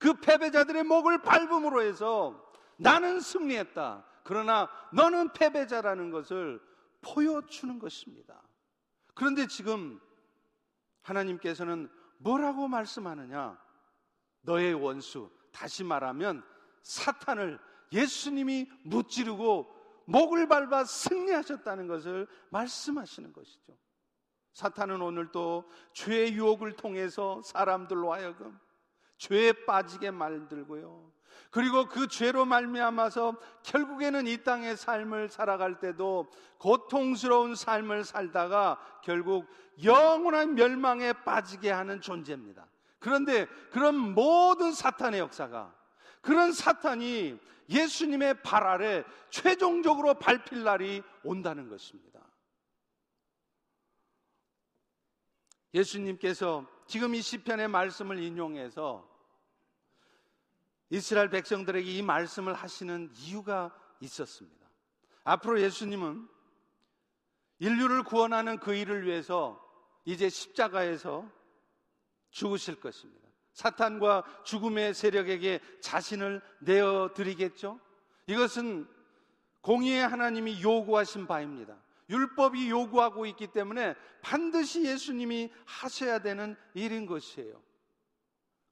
그 0.00 0.14
패배자들의 0.14 0.82
목을 0.84 1.22
밟음으로 1.22 1.82
해서 1.82 2.50
나는 2.76 3.20
승리했다. 3.20 4.04
그러나 4.24 4.68
너는 4.92 5.32
패배자라는 5.34 6.10
것을 6.10 6.60
보여주는 7.02 7.78
것입니다. 7.78 8.42
그런데 9.14 9.46
지금 9.46 10.00
하나님께서는 11.02 11.90
뭐라고 12.16 12.66
말씀하느냐? 12.66 13.60
너의 14.40 14.72
원수, 14.72 15.30
다시 15.52 15.84
말하면 15.84 16.42
사탄을 16.82 17.58
예수님이 17.92 18.70
무찌르고 18.84 19.70
목을 20.06 20.48
밟아 20.48 20.84
승리하셨다는 20.84 21.88
것을 21.88 22.26
말씀하시는 22.50 23.32
것이죠. 23.34 23.76
사탄은 24.54 25.02
오늘 25.02 25.30
또 25.30 25.70
죄의 25.92 26.32
유혹을 26.34 26.72
통해서 26.72 27.42
사람들로 27.42 28.12
하여금 28.12 28.58
죄에 29.20 29.52
빠지게 29.66 30.10
만들고요. 30.10 31.12
그리고 31.50 31.86
그 31.86 32.08
죄로 32.08 32.44
말미암아서 32.46 33.36
결국에는 33.62 34.26
이 34.26 34.42
땅의 34.42 34.76
삶을 34.76 35.28
살아갈 35.28 35.78
때도 35.78 36.30
고통스러운 36.58 37.54
삶을 37.54 38.04
살다가 38.04 38.80
결국 39.04 39.46
영원한 39.82 40.54
멸망에 40.54 41.12
빠지게 41.12 41.70
하는 41.70 42.00
존재입니다. 42.00 42.66
그런데 42.98 43.46
그런 43.70 43.94
모든 43.96 44.72
사탄의 44.72 45.20
역사가 45.20 45.74
그런 46.22 46.52
사탄이 46.52 47.38
예수님의 47.68 48.42
발 48.42 48.66
아래 48.66 49.04
최종적으로 49.28 50.14
밟힐 50.14 50.64
날이 50.64 51.02
온다는 51.22 51.68
것입니다. 51.68 52.20
예수님께서 55.74 56.66
지금 56.86 57.14
이 57.14 57.22
시편의 57.22 57.68
말씀을 57.68 58.18
인용해서 58.18 59.09
이스라엘 60.90 61.30
백성들에게 61.30 61.90
이 61.90 62.02
말씀을 62.02 62.52
하시는 62.52 63.10
이유가 63.14 63.74
있었습니다. 64.00 64.68
앞으로 65.24 65.60
예수님은 65.60 66.28
인류를 67.60 68.02
구원하는 68.02 68.58
그 68.58 68.74
일을 68.74 69.06
위해서 69.06 69.64
이제 70.04 70.28
십자가에서 70.28 71.30
죽으실 72.30 72.80
것입니다. 72.80 73.28
사탄과 73.52 74.24
죽음의 74.44 74.94
세력에게 74.94 75.60
자신을 75.80 76.40
내어 76.60 77.12
드리겠죠? 77.14 77.78
이것은 78.26 78.88
공의의 79.60 80.06
하나님이 80.06 80.62
요구하신 80.62 81.26
바입니다. 81.26 81.76
율법이 82.08 82.70
요구하고 82.70 83.26
있기 83.26 83.48
때문에 83.48 83.94
반드시 84.22 84.84
예수님이 84.84 85.52
하셔야 85.66 86.20
되는 86.20 86.56
일인 86.74 87.06
것이에요. 87.06 87.62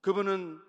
그분은 0.00 0.60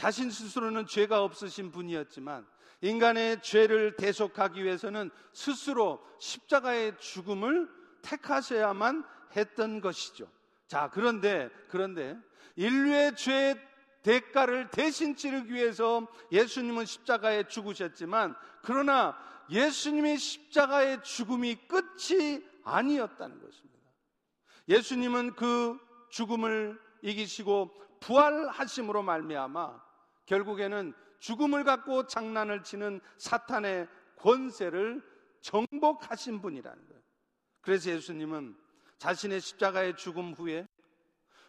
자신 0.00 0.30
스스로는 0.30 0.86
죄가 0.86 1.22
없으신 1.22 1.70
분이었지만 1.72 2.46
인간의 2.80 3.42
죄를 3.42 3.96
대속하기 3.96 4.64
위해서는 4.64 5.10
스스로 5.34 6.02
십자가의 6.18 6.96
죽음을 6.96 7.68
택하셔야만 8.00 9.04
했던 9.36 9.82
것이죠. 9.82 10.26
자, 10.66 10.88
그런데, 10.90 11.50
그런데 11.68 12.16
인류의 12.56 13.14
죄의 13.14 13.60
대가를 14.02 14.70
대신 14.70 15.16
치르기 15.16 15.52
위해서 15.52 16.06
예수님은 16.32 16.86
십자가에 16.86 17.42
죽으셨지만 17.48 18.34
그러나 18.62 19.14
예수님의 19.50 20.16
십자가의 20.16 21.02
죽음이 21.02 21.56
끝이 21.68 22.42
아니었다는 22.64 23.38
것입니다. 23.38 23.78
예수님은 24.66 25.34
그 25.34 25.78
죽음을 26.08 26.80
이기시고 27.02 27.98
부활하심으로 28.00 29.02
말미암아 29.02 29.89
결국에는 30.30 30.94
죽음을 31.18 31.64
갖고 31.64 32.06
장난을 32.06 32.62
치는 32.62 33.00
사탄의 33.18 33.88
권세를 34.16 35.02
정복하신 35.40 36.40
분이라는 36.40 36.88
거예요. 36.88 37.02
그래서 37.60 37.90
예수님은 37.90 38.56
자신의 38.98 39.40
십자가의 39.40 39.96
죽음 39.96 40.32
후에 40.32 40.68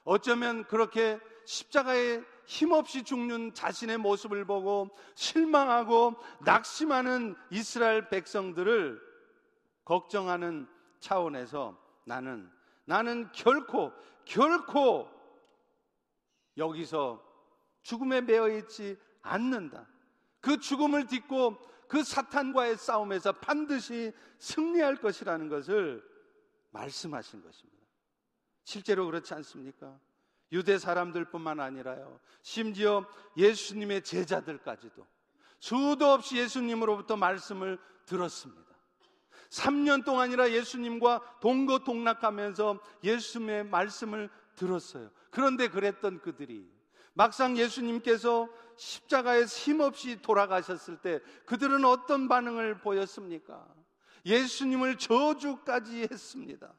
어쩌면 0.04 0.65
그렇게 0.65 1.20
십자가에 1.46 2.24
힘없이 2.48 3.04
죽는 3.04 3.54
자신의 3.54 4.00
모습을 4.00 4.46
보고 4.46 4.89
실망하고 5.13 6.15
낙심하는 6.44 7.36
이스라엘 7.52 8.10
백성들을 8.10 9.00
걱정하는 9.86 10.67
차원에서 11.00 11.78
나는 12.06 12.50
나는 12.86 13.32
결코 13.32 13.91
결코 14.26 15.08
여기서 16.58 17.31
죽음에 17.82 18.22
매여 18.22 18.50
있지 18.58 18.98
않는다. 19.22 19.88
그 20.39 20.60
죽음을 20.60 21.08
딛고 21.08 21.58
그 21.88 22.04
사탄과의 22.04 22.78
싸움에서 22.78 23.34
반드시 23.34 24.13
승리할 24.39 24.98
것이라는 24.98 25.50
것을 25.50 26.04
말씀하신 26.72 27.44
것입니다. 27.44 27.82
실제로 28.63 29.06
그렇지 29.06 29.34
않습니까? 29.34 30.00
유대 30.52 30.78
사람들뿐만 30.78 31.60
아니라요. 31.60 32.20
심지어 32.41 33.06
예수님의 33.38 34.04
제자들까지도 34.04 35.06
수도 35.60 36.12
없이 36.12 36.38
예수님으로부터 36.38 37.15
말씀을 37.15 37.80
들었습니다. 38.06 38.72
3년 39.50 40.06
동안이라 40.06 40.52
예수님과 40.52 41.39
동거동락하면서 41.41 42.80
예수님의 43.04 43.65
말씀을 43.65 44.30
들었어요. 44.56 45.12
그런데 45.30 45.67
그랬던 45.67 46.22
그들이 46.22 46.70
막상 47.13 47.58
예수님께서 47.58 48.50
십자가에 48.78 49.43
힘없이 49.43 50.21
돌아가셨을 50.21 50.97
때 50.97 51.19
그들은 51.45 51.86
어떤 51.86 52.28
반응을 52.28 52.80
보였습니까? 52.80 53.67
예수님을 54.26 54.97
저주까지 54.97 56.08
했습니다. 56.12 56.74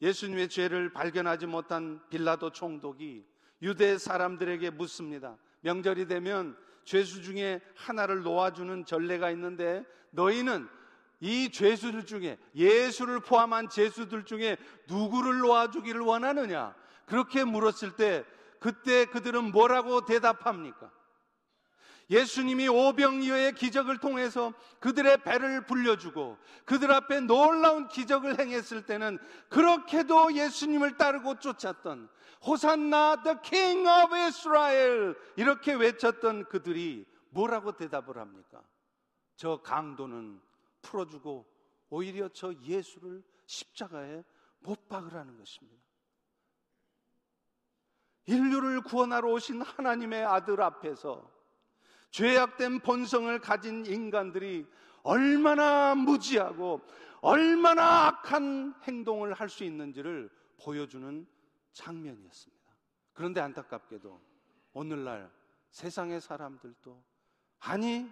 예수님의 0.00 0.48
죄를 0.48 0.92
발견하지 0.92 1.46
못한 1.46 2.00
빌라도 2.08 2.50
총독이 2.50 3.24
유대 3.62 3.98
사람들에게 3.98 4.70
묻습니다. 4.70 5.38
명절이 5.60 6.06
되면 6.06 6.56
죄수 6.84 7.22
중에 7.22 7.60
하나를 7.74 8.22
놓아주는 8.22 8.84
전례가 8.84 9.30
있는데 9.30 9.84
너희는 10.10 10.68
이 11.20 11.50
죄수들 11.50 12.04
중에 12.04 12.38
예수를 12.54 13.20
포함한 13.20 13.70
죄수들 13.70 14.24
중에 14.24 14.58
누구를 14.88 15.38
놓아주기를 15.38 16.00
원하느냐? 16.00 16.74
그렇게 17.06 17.44
물었을 17.44 17.96
때 17.96 18.24
그때 18.60 19.04
그들은 19.06 19.50
뭐라고 19.52 20.04
대답합니까? 20.04 20.90
예수님이 22.10 22.68
오병이어의 22.68 23.54
기적을 23.54 23.98
통해서 23.98 24.52
그들의 24.80 25.22
배를 25.22 25.64
불려주고 25.64 26.36
그들 26.66 26.92
앞에 26.92 27.20
놀라운 27.20 27.88
기적을 27.88 28.38
행했을 28.38 28.84
때는 28.84 29.18
그렇게도 29.48 30.34
예수님을 30.34 30.96
따르고 30.96 31.38
쫓았던 31.38 32.08
호산나 32.46 33.22
the 33.22 33.38
king 33.42 33.88
of 33.88 34.14
Israel 34.14 35.16
이렇게 35.36 35.72
외쳤던 35.72 36.44
그들이 36.48 37.06
뭐라고 37.30 37.72
대답을 37.72 38.18
합니까? 38.18 38.62
저 39.36 39.60
강도는 39.62 40.40
풀어주고 40.82 41.46
오히려 41.88 42.28
저 42.28 42.52
예수를 42.62 43.22
십자가에 43.46 44.22
못 44.60 44.88
박으라는 44.88 45.36
것입니다. 45.38 45.83
인류를 48.26 48.82
구원하러 48.82 49.30
오신 49.30 49.62
하나님의 49.62 50.24
아들 50.24 50.60
앞에서 50.62 51.30
죄악된 52.10 52.80
본성을 52.80 53.38
가진 53.40 53.84
인간들이 53.86 54.66
얼마나 55.02 55.94
무지하고 55.94 56.80
얼마나 57.20 58.06
악한 58.06 58.74
행동을 58.84 59.34
할 59.34 59.48
수 59.48 59.64
있는지를 59.64 60.30
보여주는 60.62 61.26
장면이었습니다. 61.72 62.64
그런데 63.12 63.40
안타깝게도 63.40 64.20
오늘날 64.72 65.30
세상의 65.70 66.20
사람들도 66.20 67.02
아니 67.60 68.10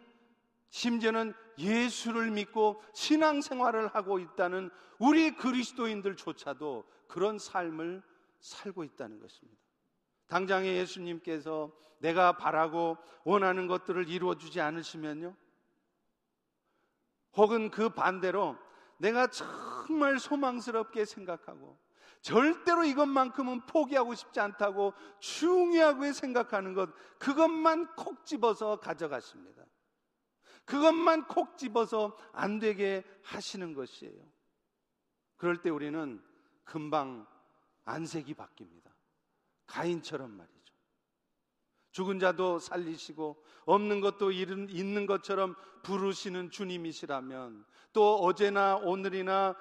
심지어는 0.71 1.35
예수를 1.59 2.31
믿고 2.31 2.83
신앙생활을 2.95 3.89
하고 3.89 4.19
있다는 4.19 4.71
우리 4.99 5.37
그리스도인들조차도 5.37 6.85
그런 7.09 7.39
삶을 7.39 8.03
살고 8.41 8.85
있다는 8.85 9.21
것입니다. 9.21 9.62
당장에 10.33 10.77
예수님께서 10.77 11.71
내가 11.99 12.39
바라고 12.39 12.97
원하는 13.23 13.67
것들을 13.67 14.09
이루어 14.09 14.35
주지 14.35 14.63
않으시면요. 14.63 15.37
혹은 17.37 17.71
그 17.71 17.91
반대로 17.91 18.57
내가 18.97 19.27
정말 19.27 20.19
소망스럽게 20.19 21.05
생각하고 21.05 21.79
절대로 22.23 22.85
이것만큼은 22.85 23.67
포기하고 23.67 24.15
싶지 24.15 24.41
않다고 24.41 24.95
중요하게 25.21 26.15
생각하는 26.15 26.73
것, 26.73 26.89
그것만 27.19 27.95
콕 27.95 28.25
집어서 28.25 28.77
가져가십니다. 28.77 29.63
그것만 30.65 31.27
콕 31.27 31.59
집어서 31.59 32.17
안 32.33 32.59
되게 32.59 33.05
하시는 33.23 33.75
것이에요. 33.75 34.23
그럴 35.37 35.61
때 35.61 35.69
우리는 35.69 36.23
금방 36.65 37.27
안색이 37.85 38.33
바뀝니다. 38.33 38.92
가인처럼 39.73 40.31
말이죠. 40.37 40.75
죽은 41.93 42.19
자도 42.19 42.59
살리시고 42.59 43.43
없는 43.65 44.01
것도 44.01 44.31
있는 44.31 45.07
것처럼 45.07 45.55
부르시는 45.83 46.51
주님이시라면 46.51 47.65
또 47.93 48.17
어제나 48.17 48.77
오늘이나 48.77 49.57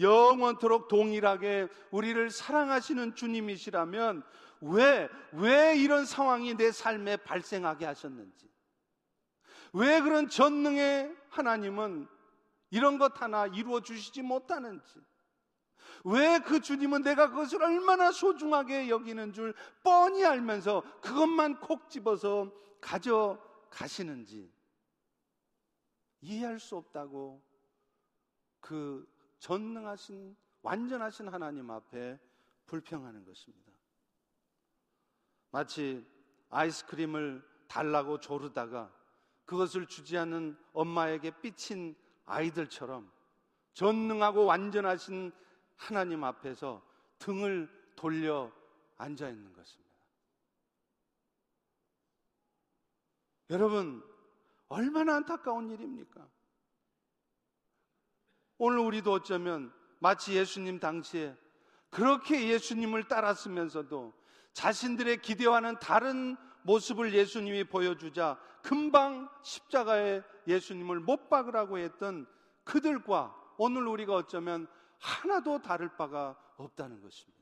영원토록 0.00 0.88
동일하게 0.88 1.68
우리를 1.90 2.30
사랑하시는 2.30 3.14
주님이시라면 3.14 4.24
왜, 4.60 5.08
왜 5.32 5.76
이런 5.76 6.04
상황이 6.04 6.54
내 6.54 6.72
삶에 6.72 7.18
발생하게 7.18 7.84
하셨는지 7.84 8.48
왜 9.72 10.00
그런 10.00 10.28
전능의 10.28 11.14
하나님은 11.28 12.08
이런 12.70 12.98
것 12.98 13.20
하나 13.20 13.46
이루어 13.46 13.80
주시지 13.80 14.22
못하는지 14.22 15.00
왜 16.04 16.38
그 16.40 16.60
주님은 16.60 17.02
내가 17.02 17.28
그것을 17.28 17.62
얼마나 17.62 18.12
소중하게 18.12 18.88
여기는 18.88 19.32
줄 19.32 19.54
뻔히 19.82 20.24
알면서 20.24 20.82
그것만 21.00 21.60
콕 21.60 21.90
집어서 21.90 22.52
가져가시는지 22.80 24.50
이해할 26.20 26.58
수 26.58 26.76
없다고 26.76 27.42
그 28.60 29.06
전능하신 29.38 30.36
완전하신 30.62 31.28
하나님 31.28 31.70
앞에 31.70 32.18
불평하는 32.66 33.24
것입니다. 33.24 33.72
마치 35.50 36.06
아이스크림을 36.50 37.42
달라고 37.68 38.20
조르다가 38.20 38.92
그것을 39.44 39.86
주지 39.86 40.18
않는 40.18 40.58
엄마에게 40.72 41.30
삐친 41.40 41.96
아이들처럼 42.26 43.10
전능하고 43.72 44.44
완전하신 44.44 45.32
하나님 45.78 46.24
앞에서 46.24 46.82
등을 47.18 47.70
돌려 47.96 48.52
앉아 48.98 49.28
있는 49.28 49.52
것입니다. 49.54 49.88
여러분, 53.50 54.04
얼마나 54.68 55.16
안타까운 55.16 55.70
일입니까? 55.70 56.28
오늘 58.58 58.80
우리도 58.80 59.12
어쩌면 59.12 59.72
마치 60.00 60.34
예수님 60.34 60.80
당시에 60.80 61.34
그렇게 61.90 62.48
예수님을 62.48 63.04
따랐으면서도 63.04 64.12
자신들의 64.52 65.22
기대와는 65.22 65.78
다른 65.78 66.36
모습을 66.62 67.14
예수님이 67.14 67.64
보여주자 67.64 68.38
금방 68.62 69.30
십자가에 69.42 70.22
예수님을 70.46 71.00
못 71.00 71.30
박으라고 71.30 71.78
했던 71.78 72.26
그들과 72.64 73.34
오늘 73.56 73.86
우리가 73.86 74.14
어쩌면 74.14 74.66
하나도 74.98 75.62
다를 75.62 75.88
바가 75.96 76.36
없다는 76.56 77.00
것입니다. 77.00 77.38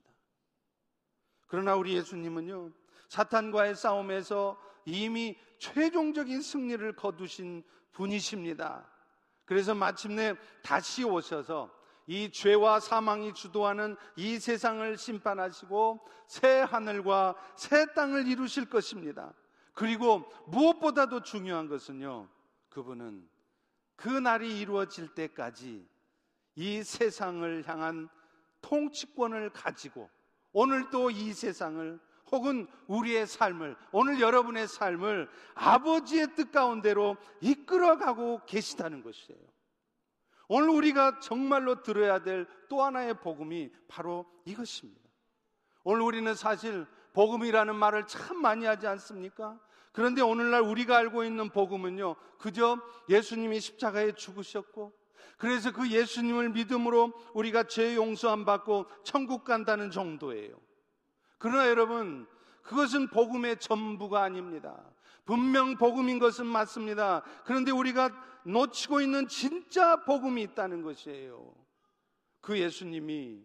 그러나 1.47 1.77
우리 1.77 1.95
예수님은요, 1.95 2.71
사탄과의 3.09 3.75
싸움에서 3.75 4.61
이미 4.85 5.39
최종적인 5.59 6.43
승리를 6.43 6.97
거두신 6.97 7.65
분이십니다. 7.93 8.89
그래서 9.45 9.75
마침내 9.75 10.35
다시 10.63 11.05
오셔서 11.05 11.75
이 12.09 12.31
죄와 12.31 12.81
사망이 12.81 13.33
주도하는 13.35 13.97
이 14.17 14.39
세상을 14.39 14.97
심판하시고 14.97 16.07
새 16.27 16.61
하늘과 16.61 17.37
새 17.57 17.87
땅을 17.95 18.29
이루실 18.29 18.69
것입니다. 18.69 19.33
그리고 19.73 20.25
무엇보다도 20.47 21.23
중요한 21.23 21.69
것은요, 21.69 22.29
그분은 22.69 23.29
그 23.97 24.09
날이 24.09 24.61
이루어질 24.61 25.15
때까지 25.15 25.89
이 26.57 26.83
세상을 26.83 27.69
향한 27.69 28.09
통치권을 28.61 29.51
가지고 29.51 30.11
오늘도 30.53 31.11
이 31.11 31.33
세상을 31.33 32.01
혹은 32.33 32.67
우리의 32.89 33.27
삶을, 33.27 33.77
오늘 33.93 34.21
여러분의 34.21 34.67
삶을 34.67 35.31
아버지의 35.55 36.35
뜻 36.35 36.51
가운데로 36.51 37.17
이끌어가고 37.41 38.41
계시다는 38.47 39.05
것이에요. 39.05 39.39
오늘 40.49 40.71
우리가 40.71 41.21
정말로 41.21 41.83
들어야 41.83 42.23
될 42.23 42.47
또 42.69 42.83
하나의 42.83 43.21
복음이 43.21 43.71
바로 43.89 44.27
이것입니다. 44.45 45.01
오늘 45.85 46.03
우리는 46.03 46.35
사실 46.35 46.87
복음이라는 47.13 47.75
말을 47.77 48.07
참 48.07 48.41
많이 48.41 48.67
하지 48.67 48.87
않습니까? 48.87 49.59
그런데 49.93 50.21
오늘날 50.21 50.61
우리가 50.63 50.97
알고 50.97 51.25
있는 51.25 51.49
복음은요, 51.51 52.17
그저 52.39 52.79
예수님이 53.09 53.61
십자가에 53.61 54.13
죽으셨고, 54.13 54.93
그래서 55.39 55.73
그 55.73 55.91
예수님을 55.91 56.51
믿음으로 56.51 57.13
우리가 57.35 57.65
죄 57.65 57.95
용서함 57.95 58.45
받고 58.45 58.87
천국 59.03 59.45
간다는 59.45 59.91
정도예요. 59.91 60.57
그러나 61.39 61.69
여러분, 61.69 62.27
그것은 62.63 63.09
복음의 63.09 63.59
전부가 63.59 64.23
아닙니다. 64.23 64.83
분명 65.25 65.77
복음인 65.77 66.19
것은 66.19 66.47
맞습니다. 66.47 67.23
그런데 67.45 67.71
우리가 67.71 68.11
놓치고 68.45 69.01
있는 69.01 69.29
진짜 69.29 70.05
복음이 70.05 70.43
있다는 70.43 70.83
것이에요. 70.83 71.53
그 72.41 72.59
예수님이 72.59 73.45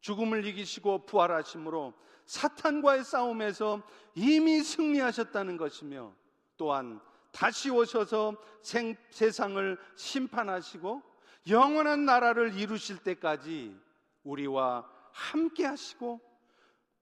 죽음을 0.00 0.44
이기시고 0.46 1.06
부활하심으로 1.06 1.92
사탄과의 2.26 3.04
싸움에서 3.04 3.82
이미 4.14 4.62
승리하셨다는 4.62 5.56
것이며 5.56 6.14
또한 6.56 7.00
다시 7.36 7.68
오셔서 7.68 8.34
생, 8.62 8.96
세상을 9.10 9.78
심판하시고 9.94 11.02
영원한 11.50 12.06
나라를 12.06 12.58
이루실 12.58 12.96
때까지 13.02 13.78
우리와 14.24 14.90
함께 15.12 15.66
하시고 15.66 16.18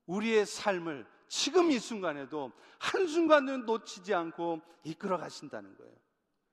우리의 0.06 0.44
삶을 0.44 1.06
지금 1.28 1.70
이 1.70 1.78
순간에도 1.78 2.50
한순간도 2.80 3.58
놓치지 3.58 4.12
않고 4.12 4.60
이끌어 4.82 5.18
가신다는 5.18 5.76
거예요. 5.76 5.94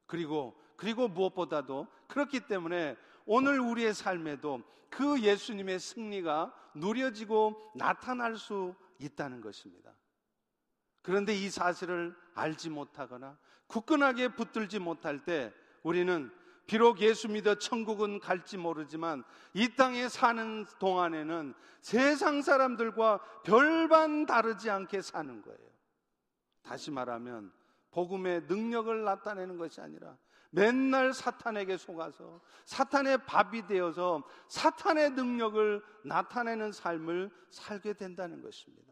그리고, 0.05 0.55
그리고 0.75 1.07
무엇보다도 1.07 1.87
그렇기 2.07 2.41
때문에 2.41 2.95
오늘 3.25 3.59
우리의 3.59 3.95
삶에도 3.95 4.61
그 4.91 5.19
예수님의 5.21 5.79
승리가 5.79 6.53
누려지고 6.75 7.71
나타날 7.75 8.37
수 8.37 8.75
있다는 8.99 9.41
것입니다. 9.41 9.91
그런데 11.01 11.33
이 11.33 11.49
사실을 11.49 12.15
알지 12.35 12.69
못하거나 12.69 13.37
굳건하게 13.67 14.35
붙들지 14.35 14.79
못할 14.79 15.23
때 15.23 15.53
우리는 15.83 16.31
비록 16.67 16.99
예수 17.01 17.27
믿어 17.27 17.55
천국은 17.55 18.19
갈지 18.19 18.57
모르지만 18.57 19.23
이 19.53 19.75
땅에 19.75 20.07
사는 20.07 20.65
동안에는 20.79 21.53
세상 21.81 22.41
사람들과 22.41 23.19
별반 23.43 24.25
다르지 24.25 24.69
않게 24.69 25.01
사는 25.01 25.41
거예요. 25.41 25.59
다시 26.61 26.91
말하면 26.91 27.51
복음의 27.91 28.43
능력을 28.47 29.03
나타내는 29.03 29.57
것이 29.57 29.81
아니라 29.81 30.17
맨날 30.51 31.13
사탄에게 31.13 31.77
속아서 31.77 32.41
사탄의 32.65 33.25
밥이 33.25 33.67
되어서 33.67 34.23
사탄의 34.47 35.11
능력을 35.11 35.81
나타내는 36.05 36.71
삶을 36.71 37.31
살게 37.49 37.93
된다는 37.93 38.41
것입니다. 38.41 38.90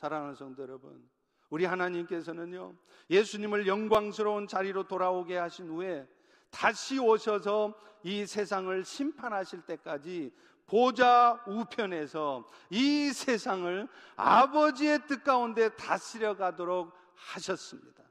사랑하는 0.00 0.34
성도 0.34 0.62
여러분, 0.62 1.06
우리 1.50 1.66
하나님께서는요, 1.66 2.74
예수님을 3.10 3.66
영광스러운 3.66 4.46
자리로 4.46 4.88
돌아오게 4.88 5.36
하신 5.36 5.68
후에 5.68 6.08
다시 6.48 6.98
오셔서 6.98 7.74
이 8.02 8.24
세상을 8.24 8.82
심판하실 8.82 9.60
때까지 9.66 10.32
보좌 10.64 11.44
우편에서 11.46 12.48
이 12.70 13.12
세상을 13.12 13.88
아버지의 14.16 15.06
뜻 15.06 15.22
가운데 15.22 15.68
다스려 15.76 16.34
가도록 16.34 16.94
하셨습니다. 17.14 18.02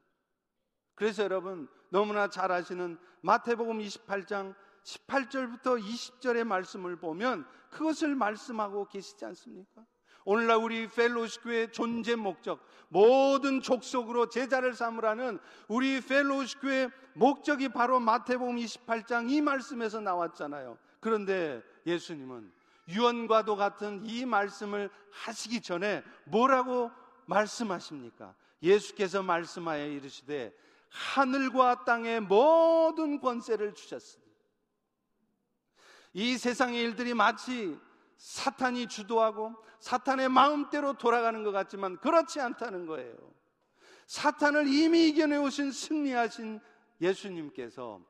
그래서 0.93 1.23
여러분 1.23 1.67
너무나 1.89 2.29
잘 2.29 2.51
아시는 2.51 2.99
마태복음 3.21 3.79
28장 3.79 4.53
18절부터 4.83 5.81
20절의 5.81 6.43
말씀을 6.43 6.97
보면 6.97 7.47
그것을 7.71 8.13
말씀하고 8.13 8.87
계시지 8.89 9.25
않습니까? 9.25 9.83
오늘날 10.25 10.57
우리 10.57 10.87
펠로시 10.87 11.39
교회 11.41 11.71
존재 11.71 12.15
목적, 12.15 12.65
모든 12.89 13.61
족속으로 13.61 14.29
제자를 14.29 14.73
삼으라는 14.73 15.39
우리 15.67 16.01
펠로시 16.01 16.59
교회 16.59 16.89
목적이 17.13 17.69
바로 17.69 17.99
마태복음 17.99 18.57
28장 18.57 19.29
이 19.29 19.41
말씀에서 19.41 19.99
나왔잖아요. 20.01 20.77
그런데 20.99 21.61
예수님은 21.85 22.51
유언과도 22.87 23.55
같은 23.55 24.03
이 24.05 24.25
말씀을 24.25 24.89
하시기 25.11 25.61
전에 25.61 26.03
뭐라고 26.25 26.91
말씀하십니까? 27.25 28.33
예수께서 28.61 29.21
말씀하여 29.23 29.85
이르시되 29.85 30.53
하늘과 30.89 31.85
땅의 31.85 32.21
모든 32.21 33.19
권세를 33.19 33.75
주셨으니 33.75 34.23
이 36.13 36.37
세상의 36.37 36.81
일들이 36.81 37.13
마치 37.13 37.77
사탄이 38.19 38.87
주도하고 38.87 39.55
사탄의 39.79 40.29
마음대로 40.29 40.93
돌아가는 40.93 41.41
것 41.43 41.51
같지만 41.51 41.97
그렇지 41.97 42.39
않다는 42.41 42.85
거예요. 42.85 43.15
사탄을 44.07 44.67
이미 44.67 45.07
이겨내 45.07 45.37
오신 45.37 45.71
승리하신 45.71 46.59
예수님께서 47.01 48.01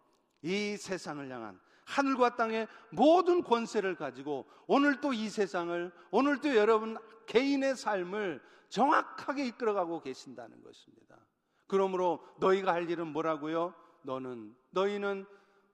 이 0.41 0.77
세상을 0.77 1.29
향한 1.31 1.59
하늘과 1.85 2.35
땅의 2.35 2.67
모든 2.91 3.43
권세를 3.43 3.95
가지고 3.95 4.47
오늘 4.67 4.99
또 4.99 5.13
이 5.13 5.29
세상을 5.29 5.91
오늘 6.11 6.39
또 6.41 6.55
여러분 6.55 6.97
개인의 7.27 7.75
삶을 7.75 8.41
정확하게 8.69 9.45
이끌어가고 9.47 10.01
계신다는 10.01 10.63
것입니다. 10.63 11.17
그러므로 11.67 12.25
너희가 12.39 12.73
할 12.73 12.89
일은 12.89 13.07
뭐라고요? 13.07 13.75
너는 14.03 14.55
너희는 14.71 15.25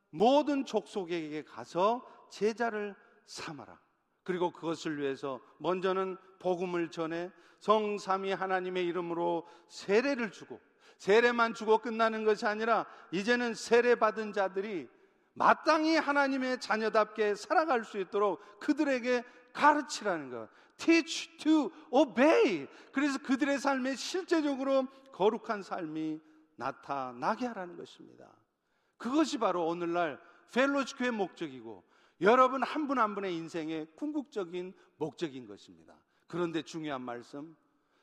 모든 0.09 0.65
족속에게 0.65 1.43
가서 1.43 2.05
제자를 2.29 2.95
삼아라. 3.25 3.84
그리고 4.25 4.51
그것을 4.51 4.97
위해서 4.97 5.39
먼저는 5.59 6.17
복음을 6.39 6.91
전해 6.91 7.31
성삼위 7.59 8.33
하나님의 8.33 8.85
이름으로 8.87 9.47
세례를 9.69 10.31
주고 10.31 10.59
세례만 10.97 11.53
주고 11.53 11.77
끝나는 11.77 12.25
것이 12.25 12.45
아니라 12.45 12.85
이제는 13.11 13.53
세례 13.53 13.95
받은 13.95 14.33
자들이 14.33 14.89
마땅히 15.33 15.95
하나님의 15.95 16.59
자녀답게 16.59 17.35
살아갈 17.35 17.83
수 17.83 17.99
있도록 17.99 18.41
그들에게 18.59 19.23
가르치라는 19.53 20.31
것. 20.31 20.49
Teach 20.77 21.37
to 21.37 21.71
obey. 21.91 22.67
그래서 22.91 23.19
그들의 23.19 23.59
삶에 23.59 23.95
실제적으로 23.95 24.87
거룩한 25.13 25.61
삶이 25.61 26.19
나타나게 26.55 27.45
하라는 27.47 27.77
것입니다. 27.77 28.31
그것이 28.97 29.37
바로 29.37 29.67
오늘날 29.67 30.19
펠로시 30.51 30.95
교의 30.95 31.11
목적이고 31.11 31.83
여러분 32.21 32.63
한분한 32.63 33.15
분의 33.15 33.35
인생의 33.35 33.87
궁극적인 33.95 34.73
목적인 34.97 35.47
것입니다. 35.47 35.95
그런데 36.27 36.61
중요한 36.61 37.01
말씀, 37.01 37.55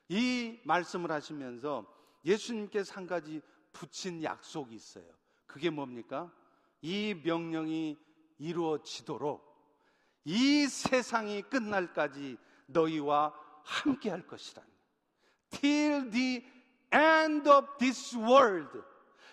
이 0.09 0.61
말씀을 0.64 1.11
하시면서 1.11 1.87
예수님께서 2.25 2.94
한 2.94 3.07
가지 3.07 3.40
붙인 3.72 4.22
약속이 4.22 4.75
있어요. 4.75 5.05
그게 5.46 5.70
뭡니까? 5.70 6.33
이 6.83 7.14
명령이 7.25 7.98
이루어지도록 8.38 9.51
이 10.25 10.66
세상이 10.66 11.42
끝날까지 11.42 12.37
너희와 12.66 13.35
함께 13.64 14.11
할 14.11 14.27
것이라. 14.27 14.62
Till 15.51 16.11
the 16.11 16.44
end 16.92 17.48
of 17.48 17.66
this 17.79 18.16
world. 18.16 18.83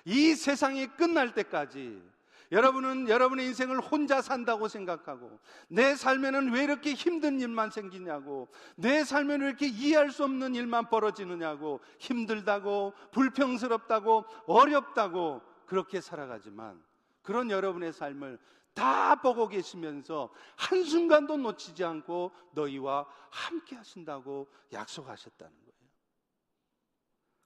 이 0.05 0.33
세상이 0.35 0.87
끝날 0.95 1.33
때까지 1.33 2.01
여러분은 2.51 3.09
여러분의 3.09 3.45
인생을 3.47 3.79
혼자 3.79 4.21
산다고 4.21 4.67
생각하고 4.67 5.39
내 5.67 5.95
삶에는 5.95 6.51
왜 6.51 6.63
이렇게 6.63 6.93
힘든 6.93 7.39
일만 7.39 7.69
생기냐고 7.69 8.49
내 8.75 9.03
삶에는 9.03 9.41
왜 9.41 9.49
이렇게 9.49 9.67
이해할 9.67 10.09
수 10.11 10.23
없는 10.23 10.55
일만 10.55 10.89
벌어지느냐고 10.89 11.79
힘들다고 11.99 12.93
불평스럽다고 13.11 14.25
어렵다고 14.47 15.41
그렇게 15.67 16.01
살아가지만 16.01 16.83
그런 17.21 17.51
여러분의 17.51 17.93
삶을 17.93 18.39
다 18.73 19.15
보고 19.15 19.47
계시면서 19.47 20.31
한순간도 20.55 21.37
놓치지 21.37 21.83
않고 21.83 22.31
너희와 22.53 23.05
함께 23.29 23.75
하신다고 23.75 24.47
약속하셨다는 24.73 25.53
거예요. 25.53 25.69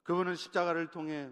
그분은 0.04 0.36
십자가를 0.36 0.90
통해 0.90 1.30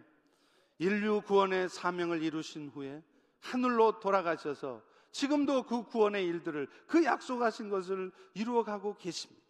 인류 0.78 1.22
구원의 1.22 1.68
사명을 1.68 2.22
이루신 2.22 2.70
후에 2.70 3.02
하늘로 3.42 4.00
돌아가셔서 4.00 4.82
지금도 5.10 5.64
그 5.64 5.84
구원의 5.84 6.24
일들을 6.26 6.68
그 6.86 7.04
약속하신 7.04 7.68
것을 7.68 8.10
이루어가고 8.34 8.96
계십니다. 8.96 9.42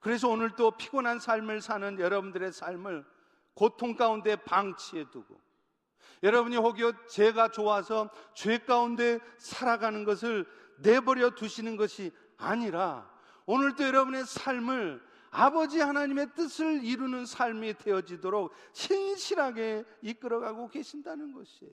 그래서 0.00 0.28
오늘 0.28 0.50
또 0.56 0.72
피곤한 0.72 1.20
삶을 1.20 1.62
사는 1.62 1.98
여러분들의 1.98 2.52
삶을 2.52 3.04
고통 3.54 3.94
가운데 3.94 4.36
방치해 4.36 5.08
두고 5.10 5.40
여러분이 6.22 6.56
혹여 6.56 7.06
죄가 7.06 7.48
좋아서 7.48 8.10
죄 8.34 8.58
가운데 8.58 9.20
살아가는 9.38 10.04
것을 10.04 10.46
내버려 10.78 11.30
두시는 11.30 11.76
것이 11.76 12.12
아니라 12.36 13.10
오늘도 13.46 13.84
여러분의 13.84 14.24
삶을 14.26 15.02
아버지 15.30 15.80
하나님의 15.80 16.34
뜻을 16.34 16.84
이루는 16.84 17.24
삶이 17.24 17.78
되어지도록 17.78 18.52
신실하게 18.72 19.84
이끌어가고 20.02 20.68
계신다는 20.68 21.32
것이에요. 21.32 21.72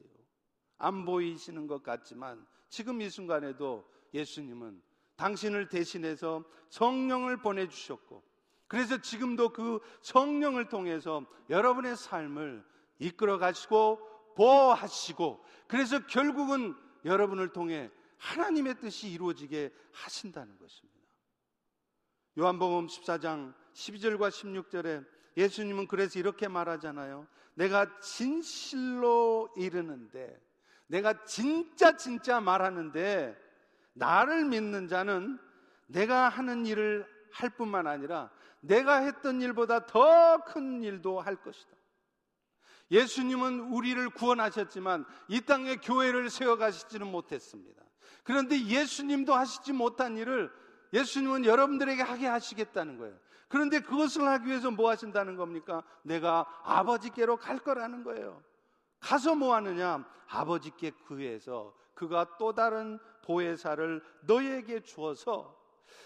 안 0.80 1.06
보이시는 1.06 1.68
것 1.68 1.84
같지만 1.84 2.46
지금 2.70 3.02
이 3.02 3.10
순간에도 3.10 3.88
예수님은 4.14 4.82
당신을 5.18 5.70
대신해서 5.70 6.44
성령을 6.70 7.42
보내주셨고 7.42 8.24
그래서 8.68 9.02
지금도 9.02 9.50
그 9.50 9.80
성령을 10.02 10.70
통해서 10.70 11.26
여러분의 11.50 11.98
삶을 11.98 12.64
이끌어 13.00 13.38
가시고 13.38 14.00
보호하시고 14.36 15.44
그래서 15.68 16.06
결국은 16.08 16.76
여러분을 17.04 17.52
통해 17.52 17.92
하나님의 18.18 18.80
뜻이 18.80 19.10
이루어지게 19.10 19.74
하신다는 19.92 20.58
것입니다. 20.58 21.00
요한복음 22.38 22.88
14장 22.88 23.54
12절과 23.74 24.30
16절에 24.30 25.06
예수님은 25.36 25.88
그래서 25.88 26.20
이렇게 26.20 26.48
말하잖아요. 26.48 27.28
내가 27.56 28.00
진실로 28.00 29.50
이르는데 29.58 30.40
내가 30.90 31.24
진짜 31.24 31.96
진짜 31.96 32.42
말하는데 32.42 33.38
나를 33.94 34.46
믿는 34.46 34.88
자는 34.88 35.40
내가 35.88 36.30
하는 36.30 36.66
일을 36.66 37.06
할 37.32 37.50
뿐만 37.52 37.88
아니라 37.88 38.32
내가 38.60 38.98
했던 38.98 39.42
일보다 39.42 39.86
더 39.86 40.44
큰 40.46 40.84
일도 40.84 41.22
할 41.22 41.36
것이다. 41.36 41.70
예수님은 42.92 43.72
우리를 43.72 44.10
구원하셨지만 44.10 45.06
이 45.28 45.42
땅에 45.42 45.76
교회를 45.76 46.30
세워가시지는 46.30 47.06
못했습니다. 47.06 47.84
그런데 48.24 48.60
예수님도 48.60 49.36
하시지 49.36 49.74
못한 49.74 50.18
일을 50.18 50.52
예수님은 50.94 51.46
여러분들에게 51.46 52.02
하게 52.02 52.26
하시겠다는 52.26 52.98
거예요. 52.98 53.16
그런데 53.48 53.80
그것을 53.80 54.28
하기 54.28 54.48
위해서 54.48 54.72
뭐 54.72 54.90
하신다는 54.90 55.36
겁니까? 55.36 55.84
내가 56.02 56.48
아버지께로 56.64 57.38
갈 57.38 57.60
거라는 57.60 58.04
거예요. 58.04 58.42
가서 59.00 59.36
뭐 59.36 59.56
하느냐? 59.56 60.06
아버지께 60.28 60.92
구해서 60.92 61.76
그가 61.96 62.38
또 62.38 62.54
다른 62.54 63.00
보혜사를 63.24 64.02
너에게 64.24 64.82
주어서 64.82 65.58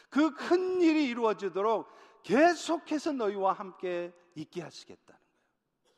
그 0.10 0.34
큰 0.36 0.82
일이 0.82 1.06
이루어지도록 1.10 1.89
계속해서 2.23 3.12
너희와 3.13 3.53
함께 3.53 4.13
있게 4.36 4.62
하시겠다는 4.62 5.19
거예요. 5.19 5.95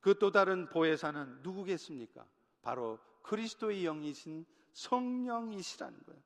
그 0.00 0.14
또 0.18 0.30
다른 0.30 0.68
보혜사는 0.68 1.42
누구겠습니까? 1.42 2.24
바로 2.62 2.98
그리스도의 3.22 3.82
영이신 3.84 4.46
성령이시라는 4.72 6.00
거예요. 6.06 6.22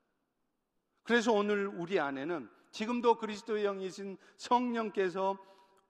그래서 1.02 1.32
오늘 1.32 1.66
우리 1.66 1.98
안에는 1.98 2.48
지금도 2.70 3.16
그리스도의 3.16 3.64
영이신 3.64 4.16
성령께서 4.36 5.36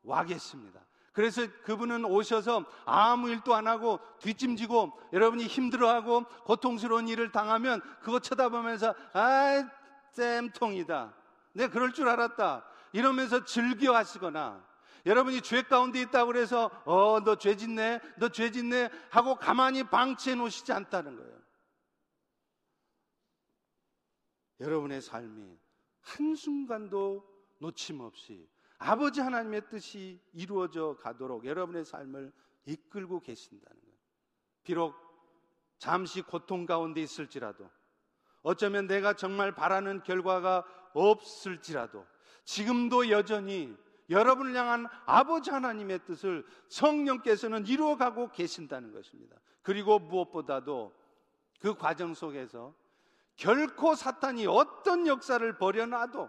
와 0.05 0.25
계십니다. 0.25 0.85
그래서 1.13 1.47
그분은 1.65 2.05
오셔서 2.07 2.65
아무 2.87 3.29
일도 3.29 3.55
안 3.55 3.67
하고 3.67 4.01
뒷짐지고 4.21 4.93
여러분이 5.13 5.47
힘들어하고 5.47 6.25
고통스러운 6.45 7.09
일을 7.09 7.31
당하면 7.33 7.81
그거 8.01 8.19
쳐다보면서 8.19 8.95
아 9.13 9.69
쌤통이다. 10.13 11.15
내가 11.55 11.71
그럴 11.73 11.93
줄 11.93 12.09
알았다. 12.09 12.65
이러면서 12.93 13.45
즐겨 13.45 13.95
하시거나 13.95 14.67
여러분이 15.05 15.43
죄 15.43 15.63
가운데 15.63 16.01
있다고 16.01 16.29
그래서 16.29 16.71
어 16.85 17.21
너 17.21 17.37
죄 17.37 17.57
짓네 17.57 18.01
너 18.19 18.29
죄 18.31 18.51
짓네 18.51 18.89
하고 19.11 19.35
가만히 19.35 19.83
방치해 19.85 20.35
놓으시지 20.35 20.73
않다는 20.73 21.17
거예요. 21.17 21.43
여러분의 24.61 25.03
삶이 25.03 25.59
한순간도 26.01 27.27
놓침없이 27.59 28.49
아버지 28.83 29.21
하나님의 29.21 29.69
뜻이 29.69 30.21
이루어져 30.33 30.97
가도록 31.01 31.45
여러분의 31.45 31.85
삶을 31.85 32.33
이끌고 32.67 33.21
계신다는 33.21 33.81
거예요. 33.81 33.97
비록 34.65 34.95
잠시 35.79 36.21
고통 36.21 36.67
가운데 36.67 37.01
있을지라도 37.01 37.71
어쩌면 38.43 38.89
내가 38.89 39.15
정말 39.15 39.53
바라는 39.53 40.03
결과가 40.03 40.65
없을지라도 40.95 42.07
지금도 42.45 43.11
여전히 43.11 43.77
여러분을 44.11 44.55
향한 44.57 44.87
아버지 45.07 45.51
하나님의 45.51 46.05
뜻을 46.05 46.45
성령께서는 46.69 47.67
이루어가고 47.67 48.33
계신다는 48.33 48.93
것입니다. 48.93 49.37
그리고 49.63 50.01
무엇보다도 50.01 50.93
그 51.61 51.75
과정 51.77 52.15
속에서 52.15 52.75
결코 53.37 53.95
사탄이 53.95 54.47
어떤 54.49 55.07
역사를 55.07 55.57
벌여놔도 55.57 56.29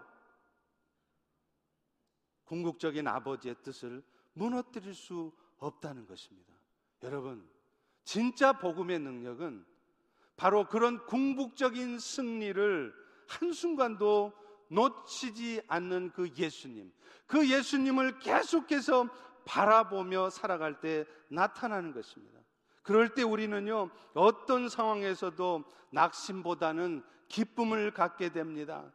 궁극적인 2.44 3.06
아버지의 3.06 3.56
뜻을 3.62 4.02
무너뜨릴 4.34 4.94
수 4.94 5.32
없다는 5.58 6.06
것입니다. 6.06 6.52
여러분, 7.02 7.48
진짜 8.04 8.52
복음의 8.52 8.98
능력은 8.98 9.64
바로 10.36 10.68
그런 10.68 11.04
궁극적인 11.06 11.98
승리를 11.98 12.92
한순간도 13.28 14.32
놓치지 14.68 15.62
않는 15.68 16.10
그 16.12 16.28
예수님, 16.36 16.92
그 17.26 17.48
예수님을 17.48 18.18
계속해서 18.18 19.08
바라보며 19.44 20.30
살아갈 20.30 20.80
때 20.80 21.04
나타나는 21.28 21.92
것입니다. 21.92 22.40
그럴 22.82 23.14
때 23.14 23.22
우리는요, 23.22 23.90
어떤 24.14 24.68
상황에서도 24.68 25.64
낙심보다는 25.90 27.02
기쁨을 27.28 27.92
갖게 27.92 28.30
됩니다. 28.30 28.92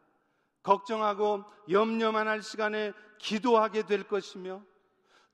걱정하고 0.62 1.44
염려만 1.70 2.28
할 2.28 2.42
시간에 2.42 2.92
기도하게 3.18 3.86
될 3.86 4.06
것이며 4.06 4.62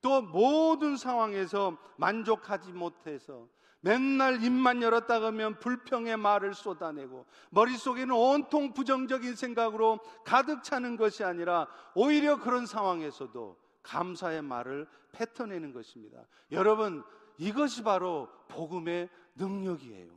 또 0.01 0.21
모든 0.21 0.97
상황에서 0.97 1.77
만족하지 1.97 2.71
못해서 2.71 3.47
맨날 3.79 4.43
입만 4.43 4.81
열었다 4.81 5.19
그러면 5.19 5.59
불평의 5.59 6.17
말을 6.17 6.53
쏟아내고 6.53 7.25
머릿속에는 7.51 8.13
온통 8.13 8.73
부정적인 8.73 9.35
생각으로 9.35 9.99
가득 10.25 10.63
차는 10.63 10.97
것이 10.97 11.23
아니라 11.23 11.67
오히려 11.95 12.39
그런 12.39 12.65
상황에서도 12.65 13.57
감사의 13.83 14.41
말을 14.41 14.87
뱉어내는 15.13 15.71
것입니다. 15.71 16.25
여러분, 16.51 17.03
이것이 17.37 17.83
바로 17.83 18.27
복음의 18.49 19.09
능력이에요. 19.35 20.11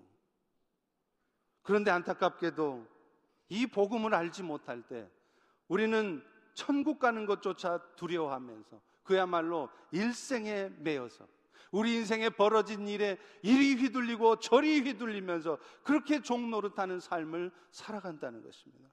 그런데 1.62 1.90
안타깝게도 1.90 2.86
이 3.50 3.66
복음을 3.66 4.14
알지 4.14 4.42
못할 4.42 4.80
때 4.82 5.10
우리는 5.68 6.24
천국 6.54 6.98
가는 6.98 7.26
것조차 7.26 7.80
두려워하면서 7.96 8.80
그야말로 9.02 9.68
일생에 9.92 10.70
매여서 10.78 11.26
우리 11.72 11.94
인생에 11.94 12.30
벌어진 12.30 12.88
일에 12.88 13.18
이리 13.42 13.74
휘둘리고 13.74 14.36
저리 14.36 14.80
휘둘리면서 14.80 15.58
그렇게 15.82 16.20
종노릇하는 16.20 16.98
삶을 17.00 17.52
살아간다는 17.70 18.42
것입니다. 18.42 18.88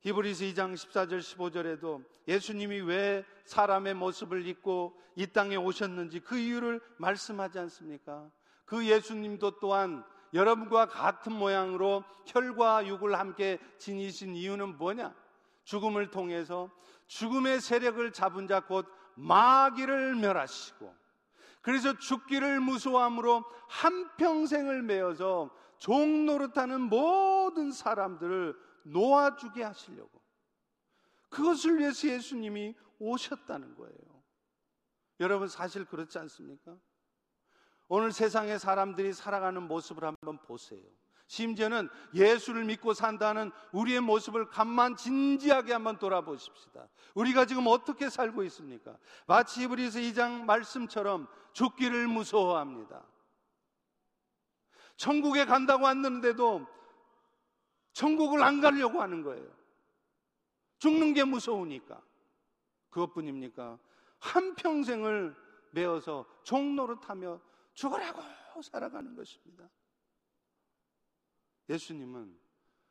히브리스 0.00 0.44
2장 0.46 0.74
14절 0.74 1.20
15절에도 1.20 2.04
예수님이 2.26 2.80
왜 2.80 3.24
사람의 3.44 3.94
모습을 3.94 4.46
입고 4.46 4.98
이 5.16 5.26
땅에 5.26 5.56
오셨는지 5.56 6.20
그 6.20 6.36
이유를 6.36 6.80
말씀하지 6.98 7.58
않습니까? 7.60 8.30
그 8.64 8.86
예수님도 8.86 9.60
또한 9.60 10.04
여러분과 10.32 10.86
같은 10.86 11.32
모양으로 11.32 12.04
혈과 12.26 12.86
육을 12.86 13.18
함께 13.18 13.58
지니신 13.78 14.34
이유는 14.34 14.78
뭐냐? 14.78 15.14
죽음을 15.64 16.10
통해서 16.10 16.70
죽음의 17.06 17.60
세력을 17.60 18.12
잡은 18.12 18.46
자 18.48 18.60
곧 18.60 18.86
마귀를 19.14 20.16
멸하시고 20.16 20.94
그래서 21.60 21.96
죽기를 21.98 22.60
무서워함으로 22.60 23.44
한평생을 23.68 24.82
매어서 24.82 25.50
종 25.78 26.26
노릇하는 26.26 26.80
모든 26.80 27.70
사람들을 27.70 28.56
놓아주게 28.84 29.62
하시려고 29.62 30.22
그것을 31.28 31.78
위해서 31.78 32.08
예수님이 32.08 32.74
오셨다는 32.98 33.74
거예요. 33.76 34.22
여러분 35.20 35.48
사실 35.48 35.84
그렇지 35.84 36.18
않습니까? 36.18 36.76
오늘 37.94 38.10
세상의 38.10 38.58
사람들이 38.58 39.12
살아가는 39.12 39.62
모습을 39.64 40.04
한번 40.04 40.38
보세요. 40.38 40.80
심지어는 41.26 41.90
예수를 42.14 42.64
믿고 42.64 42.94
산다는 42.94 43.52
우리의 43.70 44.00
모습을 44.00 44.48
간만 44.48 44.96
진지하게 44.96 45.74
한번 45.74 45.98
돌아보십시다. 45.98 46.88
우리가 47.14 47.44
지금 47.44 47.66
어떻게 47.66 48.08
살고 48.08 48.44
있습니까? 48.44 48.96
마치 49.26 49.64
이브리서 49.64 49.98
2장 49.98 50.44
말씀처럼 50.44 51.28
죽기를 51.52 52.08
무서워합니다. 52.08 53.04
천국에 54.96 55.44
간다고 55.44 55.84
왔는데도 55.84 56.66
천국을 57.92 58.42
안 58.42 58.62
가려고 58.62 59.02
하는 59.02 59.22
거예요. 59.22 59.46
죽는 60.78 61.12
게 61.12 61.24
무서우니까. 61.24 62.00
그것뿐입니까? 62.88 63.78
한평생을 64.18 65.36
메어서 65.72 66.24
종로를 66.42 66.98
타며 66.98 67.38
죽으라고 67.74 68.62
살아가는 68.62 69.14
것입니다. 69.14 69.68
예수님은 71.68 72.38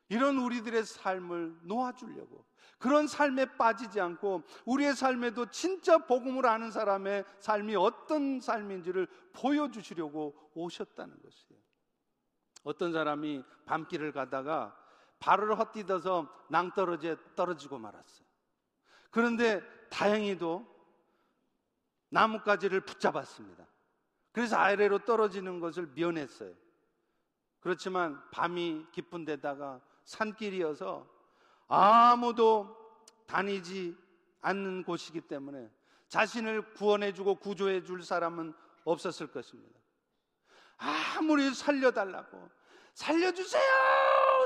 이런 0.10 0.38
우리들의 0.39 0.84
삶을 0.84 1.60
놓아주려고 1.63 2.46
그런 2.78 3.08
삶에 3.08 3.58
빠지지 3.58 4.02
않고 4.02 4.44
우리의 4.65 4.96
삶에도 4.96 5.50
진짜 5.52 6.00
복음을 6.00 6.46
아는 6.46 6.72
사람의 6.72 7.24
삶이 7.39 7.76
어떤 7.76 8.41
삶인지를 8.41 9.08
보여주시려고 9.34 10.36
오셨다는 10.54 11.22
것이에요. 11.22 11.62
어떤 12.63 12.91
사람이 12.91 13.44
밤길을 13.65 14.12
가다가 14.12 14.78
발을 15.20 15.58
헛디뎌서 15.58 16.48
낭떠러지에 16.50 17.15
떨어지고 17.36 17.78
말았어요. 17.78 18.28
그런데 19.12 19.62
다행히도 19.89 20.65
나뭇가지를 22.10 22.82
붙잡았습니다. 22.82 23.70
그래서 24.32 24.56
아래로 24.56 25.00
떨어지는 25.00 25.60
것을 25.60 25.88
면했어요. 25.94 26.54
그렇지만 27.60 28.22
밤이 28.32 28.88
깊은 28.91 29.26
데다가 29.26 29.82
산길이어서 30.06 31.08
아무도 31.67 32.76
다니지 33.28 33.96
않는 34.41 34.84
곳이기 34.84 35.22
때문에 35.22 35.70
자신을 36.08 36.74
구원해주고 36.74 37.36
구조해줄 37.36 38.04
사람은 38.04 38.54
없었을 38.84 39.28
것입니다. 39.28 39.80
아무리 40.78 41.54
살려달라고 41.54 42.50
살려주세요, 42.94 43.63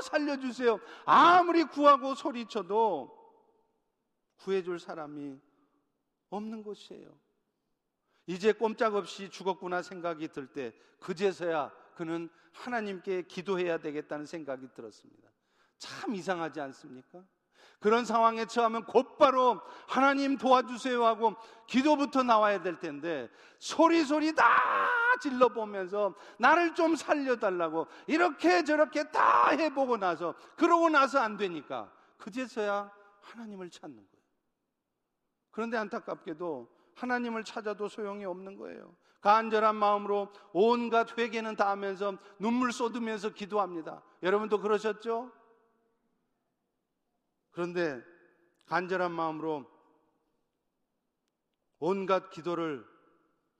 살려주세요. 0.02 0.78
아무리 1.04 1.64
구하고 1.64 2.14
소리쳐도 2.14 3.16
구해줄 4.36 4.78
사람이 4.78 5.40
없는 6.30 6.62
곳이에요. 6.62 7.18
이제 8.26 8.52
꼼짝없이 8.52 9.30
죽었구나 9.30 9.82
생각이 9.82 10.28
들 10.28 10.46
때 10.52 10.72
그제서야 11.00 11.70
그는 11.94 12.28
하나님께 12.52 13.22
기도해야 13.22 13.78
되겠다는 13.78 14.26
생각이 14.26 14.68
들었습니다. 14.74 15.30
참 15.78 16.14
이상하지 16.14 16.60
않습니까? 16.60 17.22
그런 17.80 18.04
상황에 18.04 18.46
처하면 18.46 18.84
곧바로 18.86 19.60
하나님 19.86 20.38
도와주세요 20.38 21.04
하고 21.04 21.34
기도부터 21.66 22.22
나와야 22.22 22.62
될 22.62 22.78
텐데 22.80 23.28
소리소리 23.58 24.34
다 24.34 24.44
질러 25.20 25.48
보면서 25.48 26.14
나를 26.38 26.74
좀 26.74 26.96
살려달라고 26.96 27.86
이렇게 28.06 28.64
저렇게 28.64 29.10
다 29.10 29.50
해보고 29.50 29.98
나서 29.98 30.34
그러고 30.56 30.88
나서 30.88 31.18
안 31.20 31.36
되니까 31.36 31.92
그제서야 32.18 32.90
하나님을 33.20 33.70
찾는 33.70 33.96
거예요. 33.96 34.24
그런데 35.50 35.76
안타깝게도 35.76 36.75
하나님을 36.96 37.44
찾아도 37.44 37.88
소용이 37.88 38.24
없는 38.24 38.56
거예요. 38.56 38.96
간절한 39.20 39.76
마음으로 39.76 40.32
온갖 40.52 41.16
회개는 41.16 41.56
다 41.56 41.70
하면서 41.70 42.16
눈물 42.38 42.72
쏟으면서 42.72 43.30
기도합니다. 43.30 44.02
여러분도 44.22 44.60
그러셨죠? 44.60 45.32
그런데 47.50 48.02
간절한 48.66 49.12
마음으로 49.12 49.70
온갖 51.78 52.30
기도를 52.30 52.86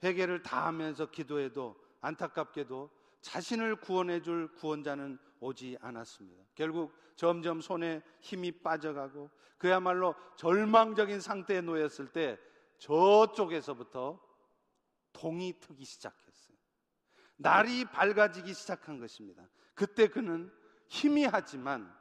회개를 0.03 0.43
다 0.43 0.67
하면서 0.67 1.07
기도해도 1.11 1.77
안타깝게도 2.01 2.91
자신을 3.21 3.77
구원해 3.77 4.23
줄 4.23 4.53
구원자는 4.55 5.19
오지 5.41 5.79
않았습니다. 5.81 6.45
결국 6.55 6.95
점점 7.17 7.61
손에 7.61 8.03
힘이 8.21 8.53
빠져가고 8.53 9.31
그야말로 9.59 10.15
절망적인 10.37 11.21
상태에 11.21 11.61
놓였을 11.61 12.09
때 12.13 12.39
저쪽에서부터 12.79 14.21
동이 15.13 15.59
트기 15.61 15.85
시작했어요. 15.85 16.57
날이 17.37 17.85
밝아지기 17.85 18.55
시작한 18.55 18.99
것입니다. 18.99 19.49
그때 19.75 20.09
그는 20.09 20.53
희미하지만 20.89 21.95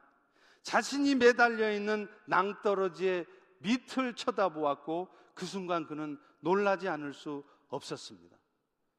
자신이 0.63 1.15
매달려 1.15 1.71
있는 1.71 2.07
낭떠러지의 2.27 3.25
밑을 3.59 4.15
쳐다보았고 4.15 5.09
그 5.33 5.45
순간 5.45 5.85
그는 5.85 6.19
놀라지 6.39 6.87
않을 6.87 7.13
수 7.13 7.43
없었습니다. 7.67 8.37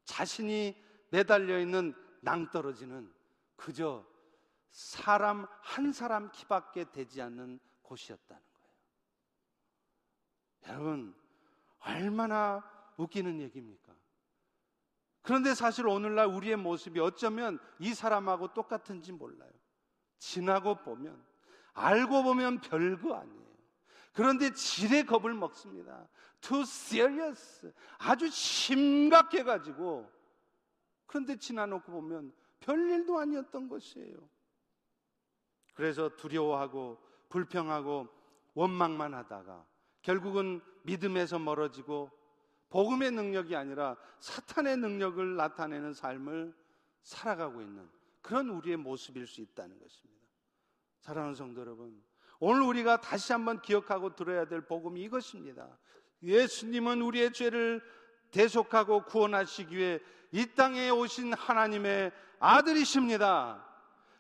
자신이 0.05 0.77
매달려 1.11 1.59
있는 1.59 1.95
낭떠러지는 2.21 3.13
그저 3.57 4.07
사람 4.71 5.47
한 5.63 5.93
사람 5.93 6.31
키밖에 6.33 6.91
되지 6.91 7.23
않는 7.23 7.59
곳이었다는 7.83 8.43
거예요. 8.43 8.77
여러분, 10.69 11.15
얼마나 11.87 12.63
웃기는 12.97 13.41
얘기입니까? 13.41 13.95
그런데 15.23 15.55
사실 15.55 15.87
오늘날 15.87 16.27
우리의 16.27 16.57
모습이 16.57 17.01
어쩌면 17.01 17.59
이 17.79 17.95
사람하고 17.95 18.55
똑같은지 18.55 19.13
몰라요. 19.13 19.51
지나고 20.19 20.77
보면 20.77 21.25
알고 21.75 22.23
보면 22.23 22.61
별거 22.61 23.15
아니에요. 23.15 23.47
그런데 24.13 24.53
지레 24.53 25.03
겁을 25.03 25.35
먹습니다. 25.35 26.09
too 26.41 26.63
serious. 26.63 27.73
아주 27.99 28.31
심각해 28.31 29.43
가지고 29.43 30.11
그런데 31.07 31.37
지나놓고 31.37 31.91
보면 31.93 32.33
별일도 32.61 33.19
아니었던 33.19 33.69
것이에요. 33.69 34.17
그래서 35.75 36.09
두려워하고 36.17 36.99
불평하고 37.29 38.09
원망만 38.55 39.13
하다가 39.13 39.67
결국은 40.07 40.61
믿음에서 40.85 41.41
멀어지고 41.41 42.13
복음의 42.69 43.11
능력이 43.11 43.57
아니라 43.57 43.97
사탄의 44.21 44.77
능력을 44.77 45.35
나타내는 45.35 45.95
삶을 45.95 46.55
살아가고 47.03 47.61
있는 47.61 47.89
그런 48.23 48.49
우리의 48.51 48.77
모습일 48.77 49.27
수 49.27 49.41
있다는 49.41 49.77
것입니다. 49.81 50.23
사랑하는 51.01 51.35
성도 51.35 51.61
여러분, 51.61 52.01
오늘 52.39 52.63
우리가 52.63 53.01
다시 53.01 53.33
한번 53.33 53.61
기억하고 53.61 54.15
들어야 54.15 54.45
될 54.45 54.61
복음이 54.61 55.03
이것입니다. 55.03 55.77
예수님은 56.23 57.03
우리의 57.03 57.33
죄를 57.33 57.83
대속하고 58.31 59.07
구원하시기 59.07 59.77
위해 59.77 59.99
이 60.31 60.47
땅에 60.55 60.89
오신 60.89 61.33
하나님의 61.33 62.13
아들이십니다. 62.39 63.65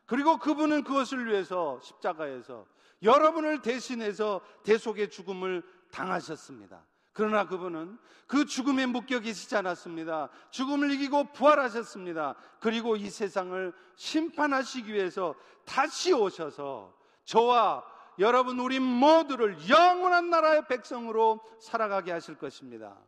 그리고 0.05 0.39
그분은 0.39 0.83
그것을 0.83 1.29
위해서 1.29 1.79
십자가에서 1.81 2.67
여러분을 3.03 3.63
대신해서 3.63 4.41
대속의 4.65 5.11
죽음을 5.11 5.63
당하셨습니다. 5.97 6.85
그러나 7.13 7.47
그분은 7.47 7.99
그 8.27 8.45
죽음에 8.45 8.85
묶여 8.85 9.21
계시지 9.21 9.57
않았습니다. 9.57 10.29
죽음을 10.51 10.91
이기고 10.91 11.33
부활하셨습니다. 11.33 12.35
그리고 12.61 12.97
이 12.97 13.09
세상을 13.09 13.73
심판하시기 13.97 14.93
위해서 14.93 15.35
다시 15.65 16.13
오셔서 16.13 16.95
저와 17.25 17.83
여러분 18.19 18.61
우리 18.61 18.79
모두를 18.81 19.57
영원한 19.69 20.29
나라의 20.29 20.67
백성으로 20.69 21.41
살아가게 21.61 22.13
하실 22.13 22.37
것입니다. 22.37 22.99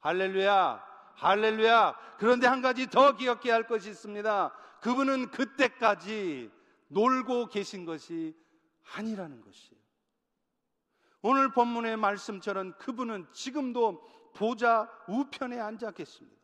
할렐루야, 0.00 0.84
할렐루야. 1.14 1.94
그런데 2.18 2.46
한 2.46 2.60
가지 2.60 2.88
더 2.88 3.16
기억해야 3.16 3.54
할 3.54 3.66
것이 3.66 3.90
있습니다. 3.90 4.52
그분은 4.80 5.30
그때까지 5.30 6.50
놀고 6.88 7.48
계신 7.48 7.84
것이 7.84 8.36
아니라는 8.94 9.40
것이에요. 9.40 9.77
오늘 11.22 11.50
본문의 11.52 11.96
말씀처럼 11.96 12.74
그분은 12.78 13.26
지금도 13.32 14.00
보좌 14.34 14.88
우편에 15.08 15.58
앉아 15.58 15.90
계십니다. 15.92 16.38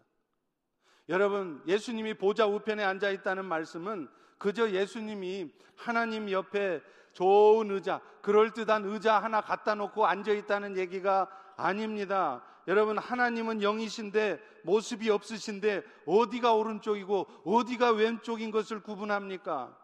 여러분, 1.08 1.62
예수님이 1.66 2.14
보좌 2.14 2.46
우편에 2.46 2.82
앉아 2.82 3.10
있다는 3.10 3.44
말씀은 3.44 4.08
그저 4.38 4.70
예수님이 4.70 5.52
하나님 5.76 6.30
옆에 6.30 6.82
좋은 7.12 7.70
의자, 7.70 8.00
그럴듯한 8.22 8.84
의자 8.86 9.18
하나 9.18 9.40
갖다 9.40 9.74
놓고 9.74 10.06
앉아 10.06 10.32
있다는 10.32 10.76
얘기가 10.76 11.28
아닙니다. 11.56 12.42
여러분, 12.66 12.98
하나님은 12.98 13.62
영이신데 13.62 14.40
모습이 14.64 15.10
없으신데 15.10 15.82
어디가 16.06 16.54
오른쪽이고 16.54 17.26
어디가 17.44 17.92
왼쪽인 17.92 18.50
것을 18.50 18.82
구분합니까? 18.82 19.78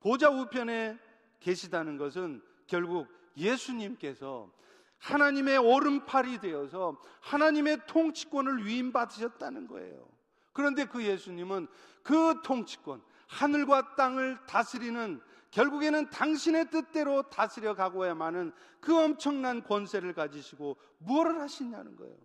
보좌 0.00 0.28
우편에 0.28 0.98
계시다는 1.40 1.96
것은 1.96 2.42
결국 2.66 3.08
예수님께서 3.36 4.50
하나님의 4.98 5.58
오른팔이 5.58 6.38
되어서 6.38 7.00
하나님의 7.20 7.86
통치권을 7.86 8.66
위임받으셨다는 8.66 9.68
거예요. 9.68 10.08
그런데 10.52 10.86
그 10.86 11.04
예수님은 11.04 11.68
그 12.02 12.40
통치권, 12.42 13.02
하늘과 13.28 13.94
땅을 13.94 14.38
다스리는 14.46 15.20
결국에는 15.50 16.10
당신의 16.10 16.70
뜻대로 16.70 17.22
다스려 17.22 17.74
가고야만은 17.74 18.52
그 18.80 18.98
엄청난 18.98 19.62
권세를 19.62 20.14
가지시고 20.14 20.76
무엇을 20.98 21.40
하시냐는 21.40 21.96
거예요. 21.96 22.16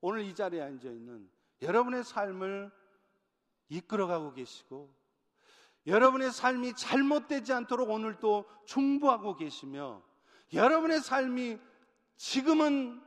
오늘 0.00 0.22
이 0.22 0.34
자리에 0.34 0.60
앉아 0.62 0.88
있는 0.88 1.30
여러분의 1.62 2.04
삶을 2.04 2.70
이끌어가고 3.68 4.32
계시고 4.34 4.92
여러분의 5.86 6.32
삶이 6.32 6.74
잘못되지 6.74 7.52
않도록 7.52 7.90
오늘 7.90 8.18
또 8.18 8.44
충부하고 8.66 9.36
계시며 9.36 10.02
여러분의 10.52 11.00
삶이 11.00 11.58
지금은 12.16 13.00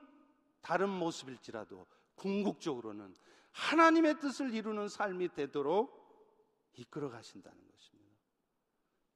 다른 0.62 0.90
모습일지라도 0.90 1.86
궁극적으로는 2.16 3.14
하나님의 3.52 4.20
뜻을 4.20 4.54
이루는 4.54 4.88
삶이 4.88 5.30
되도록 5.34 6.02
이끌어 6.74 7.10
가신다는 7.10 7.58
것입니다. 7.58 8.18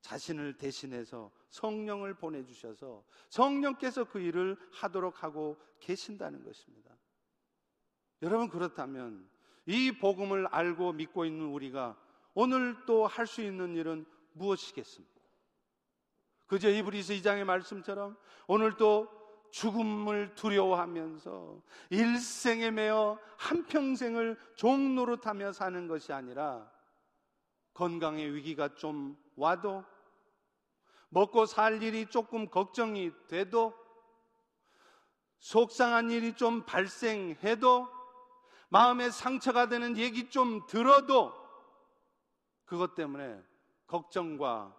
자신을 0.02 0.58
대신해서 0.58 1.32
성령을 1.50 2.14
보내주셔서 2.14 3.04
성령께서 3.30 4.04
그 4.06 4.20
일을 4.20 4.58
하도록 4.74 5.24
하고 5.24 5.58
계신다는 5.80 6.44
것입니다. 6.44 6.96
여러분, 8.22 8.50
그렇다면 8.50 9.30
이 9.66 9.92
복음을 9.92 10.48
알고 10.48 10.94
믿고 10.94 11.26
있는 11.26 11.48
우리가 11.48 11.98
오늘 12.34 12.86
또 12.86 13.08
할 13.08 13.26
수 13.26 13.42
있는 13.42 13.76
일은 13.76 14.06
무엇이겠습니까? 14.34 15.17
그저 16.48 16.70
이브리스 16.70 17.14
2장의 17.16 17.44
말씀처럼 17.44 18.18
오늘도 18.48 19.18
죽음을 19.52 20.36
두려워하면서 20.36 21.62
일생에 21.90 22.72
매어 22.72 23.20
한평생을 23.38 24.38
종노릇하며 24.56 25.52
사는 25.52 25.88
것이 25.88 26.14
아니라 26.14 26.70
건강의 27.74 28.34
위기가 28.34 28.74
좀 28.76 29.18
와도 29.36 29.84
먹고 31.10 31.46
살 31.46 31.82
일이 31.82 32.08
조금 32.08 32.50
걱정이 32.50 33.12
돼도 33.28 33.74
속상한 35.40 36.12
일이 36.12 36.34
좀 36.34 36.66
발생해도 36.66 37.88
마음에 38.70 39.10
상처가 39.10 39.70
되는 39.70 39.96
얘기 39.98 40.30
좀 40.30 40.66
들어도 40.68 41.34
그것 42.66 42.96
때문에 42.96 43.42
걱정과 43.86 44.76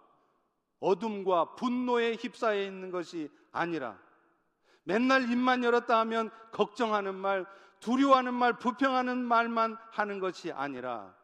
어둠과 0.80 1.56
분노에 1.56 2.14
휩싸여 2.14 2.62
있는 2.62 2.90
것이 2.90 3.30
아니라 3.52 3.98
맨날 4.84 5.30
입만 5.30 5.64
열었다 5.64 5.98
하면 6.00 6.30
걱정하는 6.52 7.14
말, 7.14 7.44
두려워하는 7.80 8.32
말, 8.32 8.58
부평하는 8.58 9.18
말만 9.18 9.76
하는 9.90 10.18
것이 10.18 10.50
아니라 10.50 11.14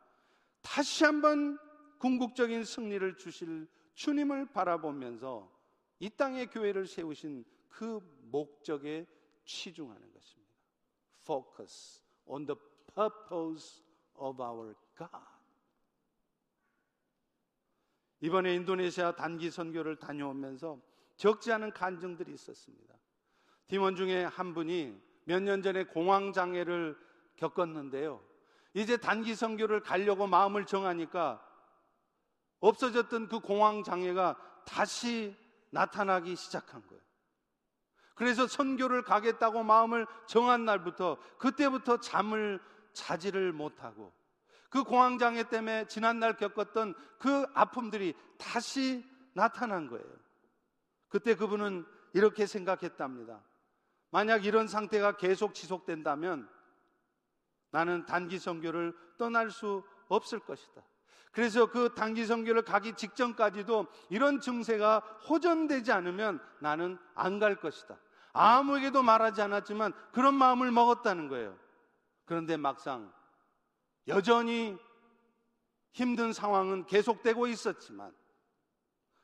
다시 0.61 1.05
한번 1.05 1.59
궁극적인 1.99 2.65
승리를 2.65 3.17
주실 3.17 3.67
주님을 3.95 4.53
바라보면서 4.53 5.51
이 6.01 6.11
땅에 6.11 6.47
교회를 6.47 6.87
세우신 6.87 7.45
그 7.69 8.01
목적에 8.31 9.07
치중하는 9.45 10.13
것입니다. 10.13 10.53
Focus 11.23 12.03
on 12.27 12.47
the 12.47 12.59
purpose 12.95 13.83
of 14.17 14.43
our 14.43 14.75
God. 14.97 15.34
이번에 18.21 18.55
인도네시아 18.55 19.13
단기 19.17 19.51
선교를 19.51 19.97
다녀오면서 19.97 20.81
적지 21.17 21.53
않은 21.53 21.73
간증들이 21.73 22.33
있었습니다. 22.33 22.95
팀원 23.67 23.97
중에 23.97 24.25
한 24.25 24.55
분이 24.55 25.01
몇 25.25 25.43
년 25.43 25.63
전에 25.63 25.85
공황 25.85 26.33
장애를 26.33 26.97
겪었는데요. 27.37 28.23
이제 28.75 28.97
단기 28.97 29.35
선교를 29.35 29.81
가려고 29.81 30.27
마음을 30.27 30.67
정하니까 30.67 31.43
없어졌던 32.61 33.29
그 33.29 33.41
공황 33.41 33.83
장애가 33.83 34.37
다시 34.67 35.37
나타나기 35.71 36.37
시작한 36.37 36.87
거예요. 36.87 37.03
그래서 38.15 38.47
선교를 38.47 39.03
가겠다고 39.03 39.65
마음을 39.65 40.07
정한 40.27 40.65
날부터 40.65 41.19
그때부터 41.39 41.99
잠을 41.99 42.61
자지를 42.93 43.53
못하고 43.53 44.13
그 44.75 44.83
공황장애 44.83 45.45
때문에 45.45 45.87
지난날 45.87 46.37
겪었던 46.37 46.97
그 47.21 47.47
아픔들이 47.55 48.13
다시 48.39 49.09
나타난 49.33 49.87
거예요. 49.87 50.05
그때 51.09 51.37
그분은 51.37 51.87
이렇게 52.13 52.45
생각했답니다. 52.45 53.41
만약 54.11 54.45
이런 54.45 54.67
상태가 54.67 55.17
계속 55.17 55.55
지속된다면 55.55 56.49
나는 57.71 58.05
단기 58.05 58.41
선교를 58.41 58.97
떠날 59.17 59.53
수 59.53 59.85
없을 60.09 60.41
것이다. 60.41 60.83
그래서 61.31 61.67
그 61.67 61.95
단기 61.95 62.27
선교를 62.27 62.63
가기 62.63 62.95
직전까지도 62.95 63.87
이런 64.11 64.41
증세가 64.41 64.99
호전되지 65.29 65.93
않으면 65.93 66.41
나는 66.59 66.99
안 67.15 67.39
갈 67.39 67.61
것이다. 67.61 67.97
아무에게도 68.33 69.05
말하지 69.05 69.41
않았지만 69.41 69.93
그런 70.11 70.35
마음을 70.35 70.73
먹었다는 70.73 71.29
거예요. 71.29 71.57
그런데 72.25 72.57
막상 72.57 73.13
여전히 74.09 74.77
힘든 75.93 76.33
상황은 76.33 76.87
계속되고 76.87 77.47
있었지만 77.47 78.15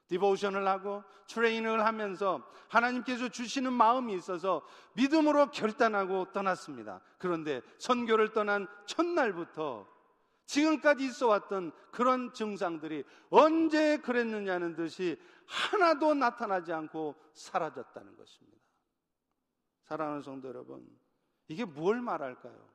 디보션을 0.07 0.66
하고 0.66 1.05
트레이닝을 1.28 1.85
하면서 1.85 2.43
하나님께서 2.68 3.28
주시는 3.28 3.72
마음이 3.72 4.14
있어서 4.14 4.62
믿음으로 4.95 5.51
결단하고 5.51 6.33
떠났습니다. 6.33 7.01
그런데 7.18 7.62
선교를 7.78 8.33
떠난 8.33 8.66
첫날부터 8.87 9.87
지금까지 10.47 11.05
있어 11.05 11.28
왔던 11.28 11.70
그런 11.93 12.33
증상들이 12.33 13.05
언제 13.31 13.99
그랬느냐는 13.99 14.74
듯이 14.74 15.16
하나도 15.47 16.14
나타나지 16.14 16.72
않고 16.72 17.14
사라졌다는 17.35 18.16
것입니다. 18.16 18.59
사랑하는 19.85 20.22
성도 20.22 20.49
여러분, 20.49 20.89
이게 21.47 21.64
뭘 21.64 22.01
말할까요? 22.01 22.68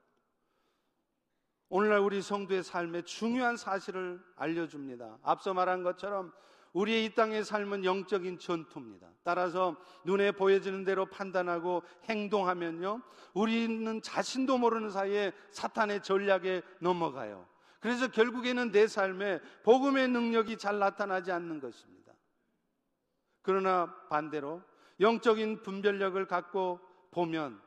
오늘날 1.77 1.99
우리 1.99 2.21
성도의 2.21 2.63
삶에 2.63 3.01
중요한 3.01 3.57
사실을 3.57 4.23
알려줍니다. 4.37 5.17
앞서 5.21 5.53
말한 5.53 5.83
것처럼 5.83 6.31
우리의 6.71 7.03
이 7.03 7.13
땅의 7.13 7.43
삶은 7.43 7.83
영적인 7.83 8.39
전투입니다. 8.39 9.09
따라서 9.23 9.75
눈에 10.05 10.31
보여지는 10.31 10.85
대로 10.85 11.05
판단하고 11.05 11.83
행동하면요, 12.05 13.01
우리는 13.33 14.01
자신도 14.01 14.57
모르는 14.57 14.89
사이에 14.89 15.33
사탄의 15.51 16.01
전략에 16.01 16.61
넘어가요. 16.79 17.45
그래서 17.81 18.07
결국에는 18.07 18.71
내 18.71 18.87
삶에 18.87 19.41
복음의 19.63 20.07
능력이 20.07 20.57
잘 20.57 20.79
나타나지 20.79 21.33
않는 21.33 21.59
것입니다. 21.59 22.13
그러나 23.41 23.93
반대로 24.07 24.61
영적인 25.01 25.61
분별력을 25.61 26.25
갖고 26.25 26.79
보면 27.11 27.59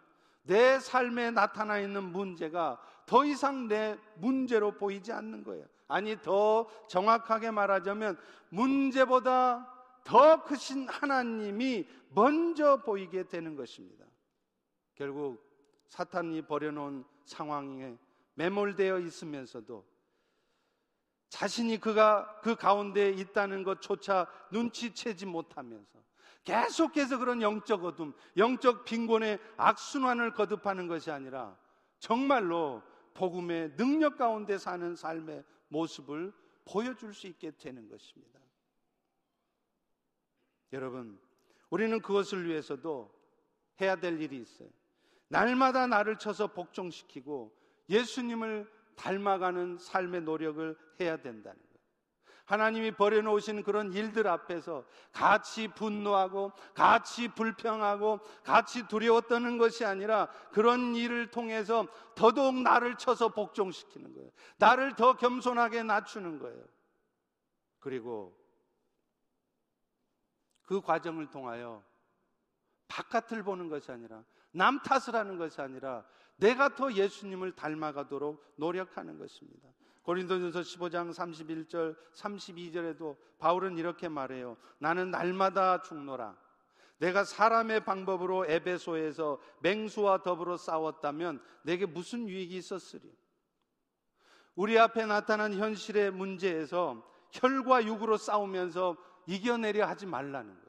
내 0.44 0.80
삶에 0.80 1.30
나타나 1.30 1.78
있는 1.78 2.04
문제가 2.04 2.80
더 3.09 3.24
이상 3.24 3.68
내 3.68 3.98
문제로 4.16 4.70
보이지 4.70 5.12
않는 5.12 5.42
거예요. 5.42 5.64
아니, 5.88 6.20
더 6.20 6.68
정확하게 6.88 7.50
말하자면 7.50 8.18
문제보다 8.50 9.66
더 10.04 10.44
크신 10.44 10.86
하나님이 10.86 11.88
먼저 12.11 12.82
보이게 12.82 13.24
되는 13.24 13.56
것입니다. 13.56 14.04
결국 14.94 15.42
사탄이 15.88 16.42
버려놓은 16.42 17.02
상황에 17.24 17.96
매몰되어 18.34 18.98
있으면서도 18.98 19.86
자신이 21.30 21.78
그가 21.78 22.40
그 22.42 22.56
가운데 22.56 23.09
있다는 23.11 23.64
것조차 23.64 24.26
눈치채지 24.50 25.24
못하면서 25.24 25.98
계속해서 26.44 27.18
그런 27.18 27.40
영적 27.40 27.84
어둠, 27.84 28.12
영적 28.36 28.84
빈곤의 28.84 29.38
악순환을 29.56 30.34
거듭하는 30.34 30.88
것이 30.88 31.11
아니라 31.11 31.56
정말로 31.98 32.82
복음의 33.18 33.76
능력 33.76 34.16
가운데 34.16 34.58
사는 34.58 34.94
삶의 34.94 35.42
모습을 35.66 36.32
보여줄 36.64 37.12
수 37.12 37.26
있게 37.26 37.50
되는 37.50 37.88
것입니다. 37.88 38.38
여러분, 40.72 41.18
우리는 41.68 42.00
그것을 42.00 42.46
위해서도 42.46 43.12
해야 43.80 43.96
될 43.96 44.20
일이 44.22 44.40
있어요. 44.40 44.68
날마다 45.26 45.88
나를 45.88 46.16
쳐서 46.18 46.46
복종시키고 46.46 47.52
예수님을 47.90 48.70
닮아가는 48.94 49.78
삶의 49.78 50.22
노력을 50.22 50.78
해야 51.00 51.16
된다는. 51.16 51.60
하나님이 52.49 52.92
버려놓으신 52.92 53.62
그런 53.62 53.92
일들 53.92 54.26
앞에서 54.26 54.84
같이 55.12 55.68
분노하고 55.68 56.53
같이 56.74 57.28
불평하고 57.28 58.20
같이 58.42 58.88
두려워 58.88 59.20
떠는 59.20 59.59
것이 59.59 59.84
아니라 59.84 60.28
그런 60.51 60.96
일을 60.96 61.30
통해서 61.30 61.86
더더욱 62.14 62.55
나를 62.62 62.96
쳐서 62.96 63.28
복종시키는 63.28 64.14
거예요. 64.14 64.30
나를 64.57 64.96
더 64.96 65.14
겸손하게 65.14 65.82
낮추는 65.82 66.38
거예요. 66.38 66.64
그리고 67.80 68.34
그 70.62 70.80
과정을 70.80 71.28
통하여 71.28 71.84
바깥을 72.88 73.42
보는 73.42 73.68
것이 73.68 73.92
아니라 73.92 74.24
남 74.53 74.80
탓을 74.82 75.14
하는 75.14 75.36
것이 75.36 75.61
아니라 75.61 76.03
내가 76.36 76.74
더 76.74 76.90
예수님을 76.94 77.53
닮아가도록 77.53 78.42
노력하는 78.57 79.18
것입니다. 79.18 79.68
고린도전서 80.09 80.61
15장 80.61 81.12
31절 81.12 81.94
32절에도 82.14 83.18
바울은 83.38 83.76
이렇게 83.76 84.09
말해요. 84.09 84.56
나는 84.78 85.11
날마다 85.11 85.82
죽노라. 85.82 86.34
내가 86.96 87.24
사람의 87.24 87.84
방법으로 87.84 88.46
에베소에서 88.46 89.38
맹수와 89.61 90.22
더불어 90.22 90.56
싸웠다면 90.56 91.42
내게 91.61 91.84
무슨 91.84 92.26
유익이 92.26 92.56
있었으리? 92.56 93.14
우리 94.54 94.78
앞에 94.78 95.04
나타난 95.04 95.52
현실의 95.52 96.11
문제에서 96.12 97.06
혈과 97.32 97.84
육으로 97.84 98.16
싸우면서 98.16 98.96
이겨내려 99.26 99.86
하지 99.86 100.06
말라는 100.06 100.54
거예요. 100.54 100.68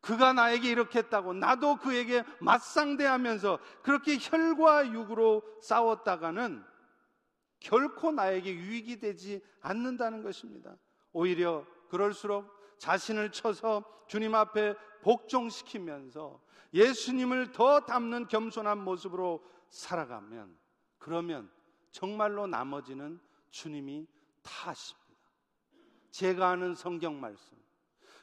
그가 0.00 0.32
나에게 0.32 0.70
이렇게 0.70 1.00
했다고 1.00 1.34
나도 1.34 1.76
그에게 1.76 2.24
맞상대하면서 2.40 3.58
그렇게 3.82 4.16
혈과 4.18 4.90
육으로 4.90 5.42
싸웠다가는 5.60 6.71
결코 7.62 8.10
나에게 8.10 8.54
유익이 8.54 8.98
되지 8.98 9.40
않는다는 9.60 10.22
것입니다. 10.22 10.76
오히려 11.12 11.64
그럴수록 11.88 12.50
자신을 12.78 13.30
쳐서 13.30 13.84
주님 14.08 14.34
앞에 14.34 14.74
복종시키면서 15.02 16.40
예수님을 16.74 17.52
더 17.52 17.80
닮는 17.80 18.28
겸손한 18.28 18.82
모습으로 18.82 19.44
살아가면 19.68 20.56
그러면 20.98 21.50
정말로 21.92 22.46
나머지는 22.46 23.20
주님이 23.50 24.08
다 24.42 24.70
하십니다. 24.70 25.02
제가 26.10 26.50
아는 26.50 26.74
성경 26.74 27.20
말씀 27.20 27.56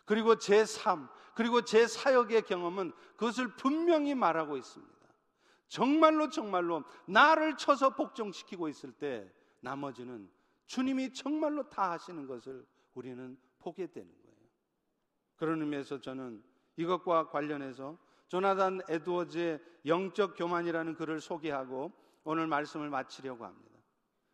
그리고 0.05 0.37
제 0.37 0.65
삶, 0.65 1.07
그리고 1.33 1.61
제 1.61 1.87
사역의 1.87 2.41
경험은 2.41 2.91
그것을 3.15 3.55
분명히 3.55 4.15
말하고 4.15 4.57
있습니다. 4.57 4.98
정말로 5.69 6.29
정말로 6.29 6.83
나를 7.07 7.55
쳐서 7.55 7.91
복종시키고 7.91 8.67
있을 8.67 8.91
때 8.91 9.31
나머지는 9.61 10.29
주님이 10.65 11.13
정말로 11.13 11.69
다 11.69 11.91
하시는 11.91 12.27
것을 12.27 12.65
우리는 12.93 13.37
보게 13.59 13.87
되는 13.87 14.09
거예요. 14.21 14.37
그런 15.37 15.61
의미에서 15.61 16.01
저는 16.01 16.43
이것과 16.75 17.29
관련해서 17.29 17.97
조나단 18.27 18.81
에드워즈의 18.89 19.59
영적 19.85 20.35
교만이라는 20.37 20.95
글을 20.95 21.21
소개하고 21.21 21.91
오늘 22.23 22.47
말씀을 22.47 22.89
마치려고 22.89 23.45
합니다. 23.45 23.79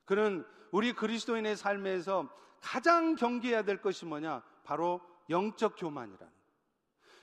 그는 0.06 0.46
우리 0.72 0.94
그리스도인의 0.94 1.56
삶에서 1.56 2.30
가장 2.62 3.16
경계해야 3.16 3.64
될 3.64 3.82
것이 3.82 4.06
뭐냐? 4.06 4.44
바로 4.64 5.02
영적 5.30 5.76
교만이라는. 5.78 6.34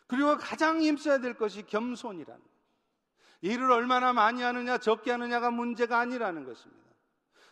그리고 0.07 0.37
가장 0.37 0.81
힘써야 0.81 1.19
될 1.19 1.35
것이 1.35 1.65
겸손이라는. 1.67 2.52
일을 3.43 3.71
얼마나 3.71 4.13
많이 4.13 4.43
하느냐, 4.43 4.79
적게 4.79 5.11
하느냐가 5.11 5.51
문제가 5.51 5.99
아니라는 5.99 6.45
것입니다. 6.45 6.83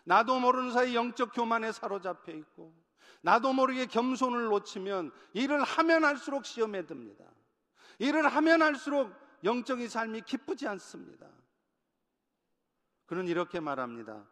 나도 0.05 0.39
모르는 0.41 0.73
사이 0.73 0.95
영적 0.95 1.33
교만에 1.35 1.73
사로잡혀 1.73 2.33
있고, 2.33 2.75
나도 3.23 3.53
모르게 3.53 3.87
겸손을 3.87 4.45
놓치면 4.45 5.13
일을 5.35 5.63
하면 5.63 6.05
할수록 6.05 6.47
시험에 6.47 6.87
듭니다. 6.87 7.25
일을 7.99 8.27
하면 8.29 8.63
할수록 8.63 9.13
영적인 9.45 9.89
삶이 9.89 10.23
기쁘지 10.23 10.67
않습니다. 10.69 11.29
그는 13.07 13.27
이렇게 13.27 13.61
말합니다. 13.61 14.25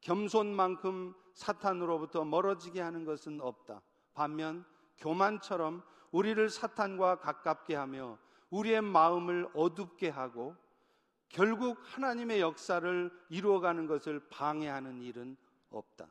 겸손만큼 0.00 1.14
사탄으로부터 1.34 2.24
멀어지게 2.24 2.80
하는 2.80 3.04
것은 3.04 3.40
없다. 3.40 3.82
반면 4.14 4.64
교만처럼 4.98 5.82
우리를 6.10 6.48
사탄과 6.48 7.16
가깝게 7.16 7.74
하며 7.74 8.18
우리의 8.50 8.82
마음을 8.82 9.48
어둡게 9.54 10.10
하고 10.10 10.56
결국 11.32 11.78
하나님의 11.82 12.40
역사를 12.40 13.10
이루어가는 13.30 13.86
것을 13.86 14.20
방해하는 14.28 15.00
일은 15.00 15.36
없다. 15.70 16.06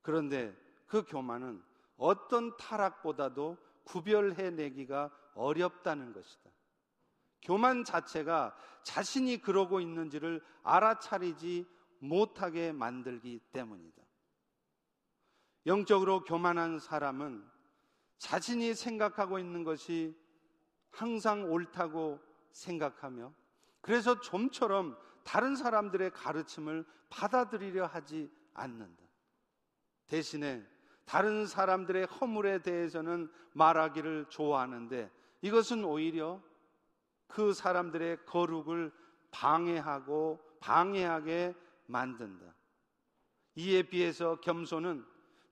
그런데 0.00 0.56
그 0.86 1.04
교만은 1.04 1.62
어떤 1.96 2.56
타락보다도 2.56 3.58
구별해내기가 3.84 5.10
어렵다는 5.34 6.12
것이다. 6.12 6.50
교만 7.42 7.82
자체가 7.82 8.56
자신이 8.84 9.38
그러고 9.38 9.80
있는지를 9.80 10.40
알아차리지 10.62 11.66
못하게 11.98 12.70
만들기 12.70 13.40
때문이다. 13.52 14.02
영적으로 15.66 16.22
교만한 16.22 16.78
사람은 16.78 17.44
자신이 18.18 18.74
생각하고 18.74 19.40
있는 19.40 19.64
것이 19.64 20.16
항상 20.90 21.50
옳다고 21.50 22.20
생각하며 22.52 23.39
그래서 23.80 24.20
좀처럼 24.20 24.96
다른 25.24 25.56
사람들의 25.56 26.10
가르침을 26.12 26.84
받아들이려 27.08 27.86
하지 27.86 28.30
않는다. 28.54 29.02
대신에 30.06 30.66
다른 31.04 31.46
사람들의 31.46 32.06
허물에 32.06 32.62
대해서는 32.62 33.30
말하기를 33.52 34.26
좋아하는데 34.28 35.10
이것은 35.42 35.84
오히려 35.84 36.40
그 37.26 37.52
사람들의 37.52 38.24
거룩을 38.26 38.92
방해하고 39.30 40.40
방해하게 40.60 41.54
만든다. 41.86 42.54
이에 43.56 43.82
비해서 43.82 44.36
겸손은 44.40 45.04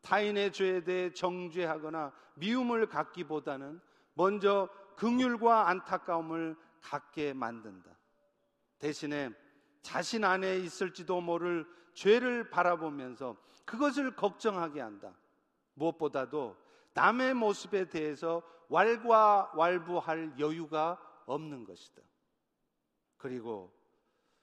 타인의 0.03 0.53
죄에 0.53 0.85
대해 0.85 1.13
정죄하거나 1.13 2.13
미움을 2.35 2.87
갖기보다는 2.87 3.81
먼저 4.15 4.69
긍휼과 4.97 5.69
안타까움을 5.69 6.57
갖게 6.81 7.33
만든다. 7.33 7.98
대신에 8.79 9.31
자신 9.83 10.25
안에 10.25 10.59
있을지도 10.59 11.21
모를 11.21 11.67
죄를 11.95 12.51
바라보면서 12.51 13.37
그것을 13.65 14.15
걱정하게 14.15 14.81
한다. 14.81 15.15
무엇보다도 15.75 16.57
남의 16.95 17.35
모습에 17.35 17.89
대해서 17.89 18.43
왈과 18.69 19.53
왈부할 19.55 20.35
여유가 20.39 21.01
없는 21.27 21.65
것이다. 21.65 22.03
그리고 23.17 23.73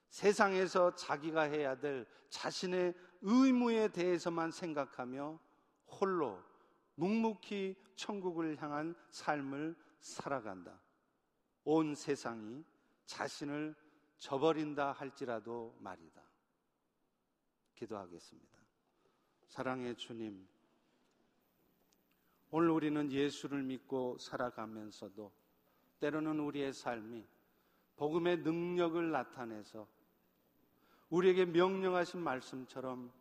세상에서 0.10 0.96
자기가 0.96 1.44
해야 1.44 1.76
될 1.76 2.06
자신의 2.30 2.94
의무에 3.22 3.90
대해서만 3.90 4.52
생각하며 4.52 5.40
홀로 5.88 6.42
묵묵히 6.96 7.76
천국을 7.96 8.62
향한 8.62 8.96
삶을 9.10 9.76
살아간다. 10.00 10.80
온 11.64 11.96
세상이 11.96 12.64
자신을 13.06 13.76
저버린다 14.18 14.91
할지라도 14.93 15.76
말이다. 15.80 16.22
기도하겠습니다. 17.76 18.59
사랑의 19.47 19.95
주님, 19.95 20.47
오늘 22.51 22.70
우리는 22.70 23.11
예수를 23.11 23.63
믿고 23.63 24.18
살아가면서도 24.18 25.32
때로는 25.99 26.39
우리의 26.39 26.74
삶이 26.74 27.26
복음의 27.97 28.38
능력을 28.38 29.11
나타내서 29.11 29.88
우리에게 31.09 31.45
명령하신 31.45 32.22
말씀처럼 32.22 33.11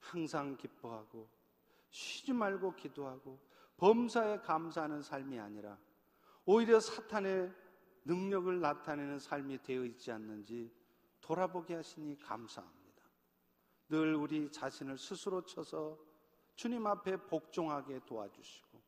항상 0.00 0.56
기뻐하고 0.56 1.28
쉬지 1.90 2.32
말고 2.32 2.74
기도하고 2.74 3.38
범사에 3.76 4.38
감사하는 4.38 5.02
삶이 5.02 5.38
아니라 5.38 5.78
오히려 6.44 6.80
사탄의 6.80 7.52
능력을 8.04 8.60
나타내는 8.60 9.18
삶이 9.18 9.62
되어 9.62 9.84
있지 9.84 10.12
않는지 10.12 10.70
돌아보게 11.20 11.74
하시니 11.74 12.18
감사합니다. 12.18 13.02
늘 13.88 14.14
우리 14.14 14.50
자신을 14.50 14.98
스스로 14.98 15.42
쳐서 15.42 15.98
주님 16.54 16.86
앞에 16.86 17.16
복종하게 17.16 18.00
도와주시고 18.06 18.82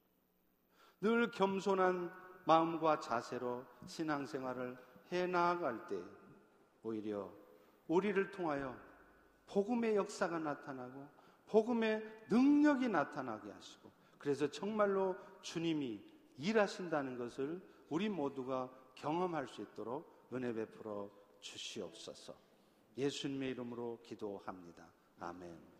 늘 1.00 1.30
겸손한 1.30 2.10
마음과 2.46 3.00
자세로 3.00 3.64
신앙생활을 3.86 4.76
해 5.12 5.26
나아갈 5.26 5.86
때 5.88 6.02
오히려 6.82 7.32
우리를 7.88 8.30
통하여 8.30 8.76
복음의 9.46 9.96
역사가 9.96 10.38
나타나고 10.38 11.08
복음의 11.46 12.26
능력이 12.30 12.88
나타나게 12.88 13.50
하시고 13.50 13.90
그래서 14.18 14.50
정말로 14.50 15.16
주님이 15.42 16.02
일하신다는 16.38 17.16
것을 17.16 17.60
우리 17.88 18.08
모두가 18.08 18.70
경험할 18.96 19.46
수 19.48 19.62
있도록 19.62 20.28
은혜 20.32 20.52
베풀어 20.52 21.08
주시옵소서. 21.40 22.34
예수님의 22.98 23.50
이름으로 23.50 24.00
기도합니다. 24.02 24.90
아멘. 25.20 25.75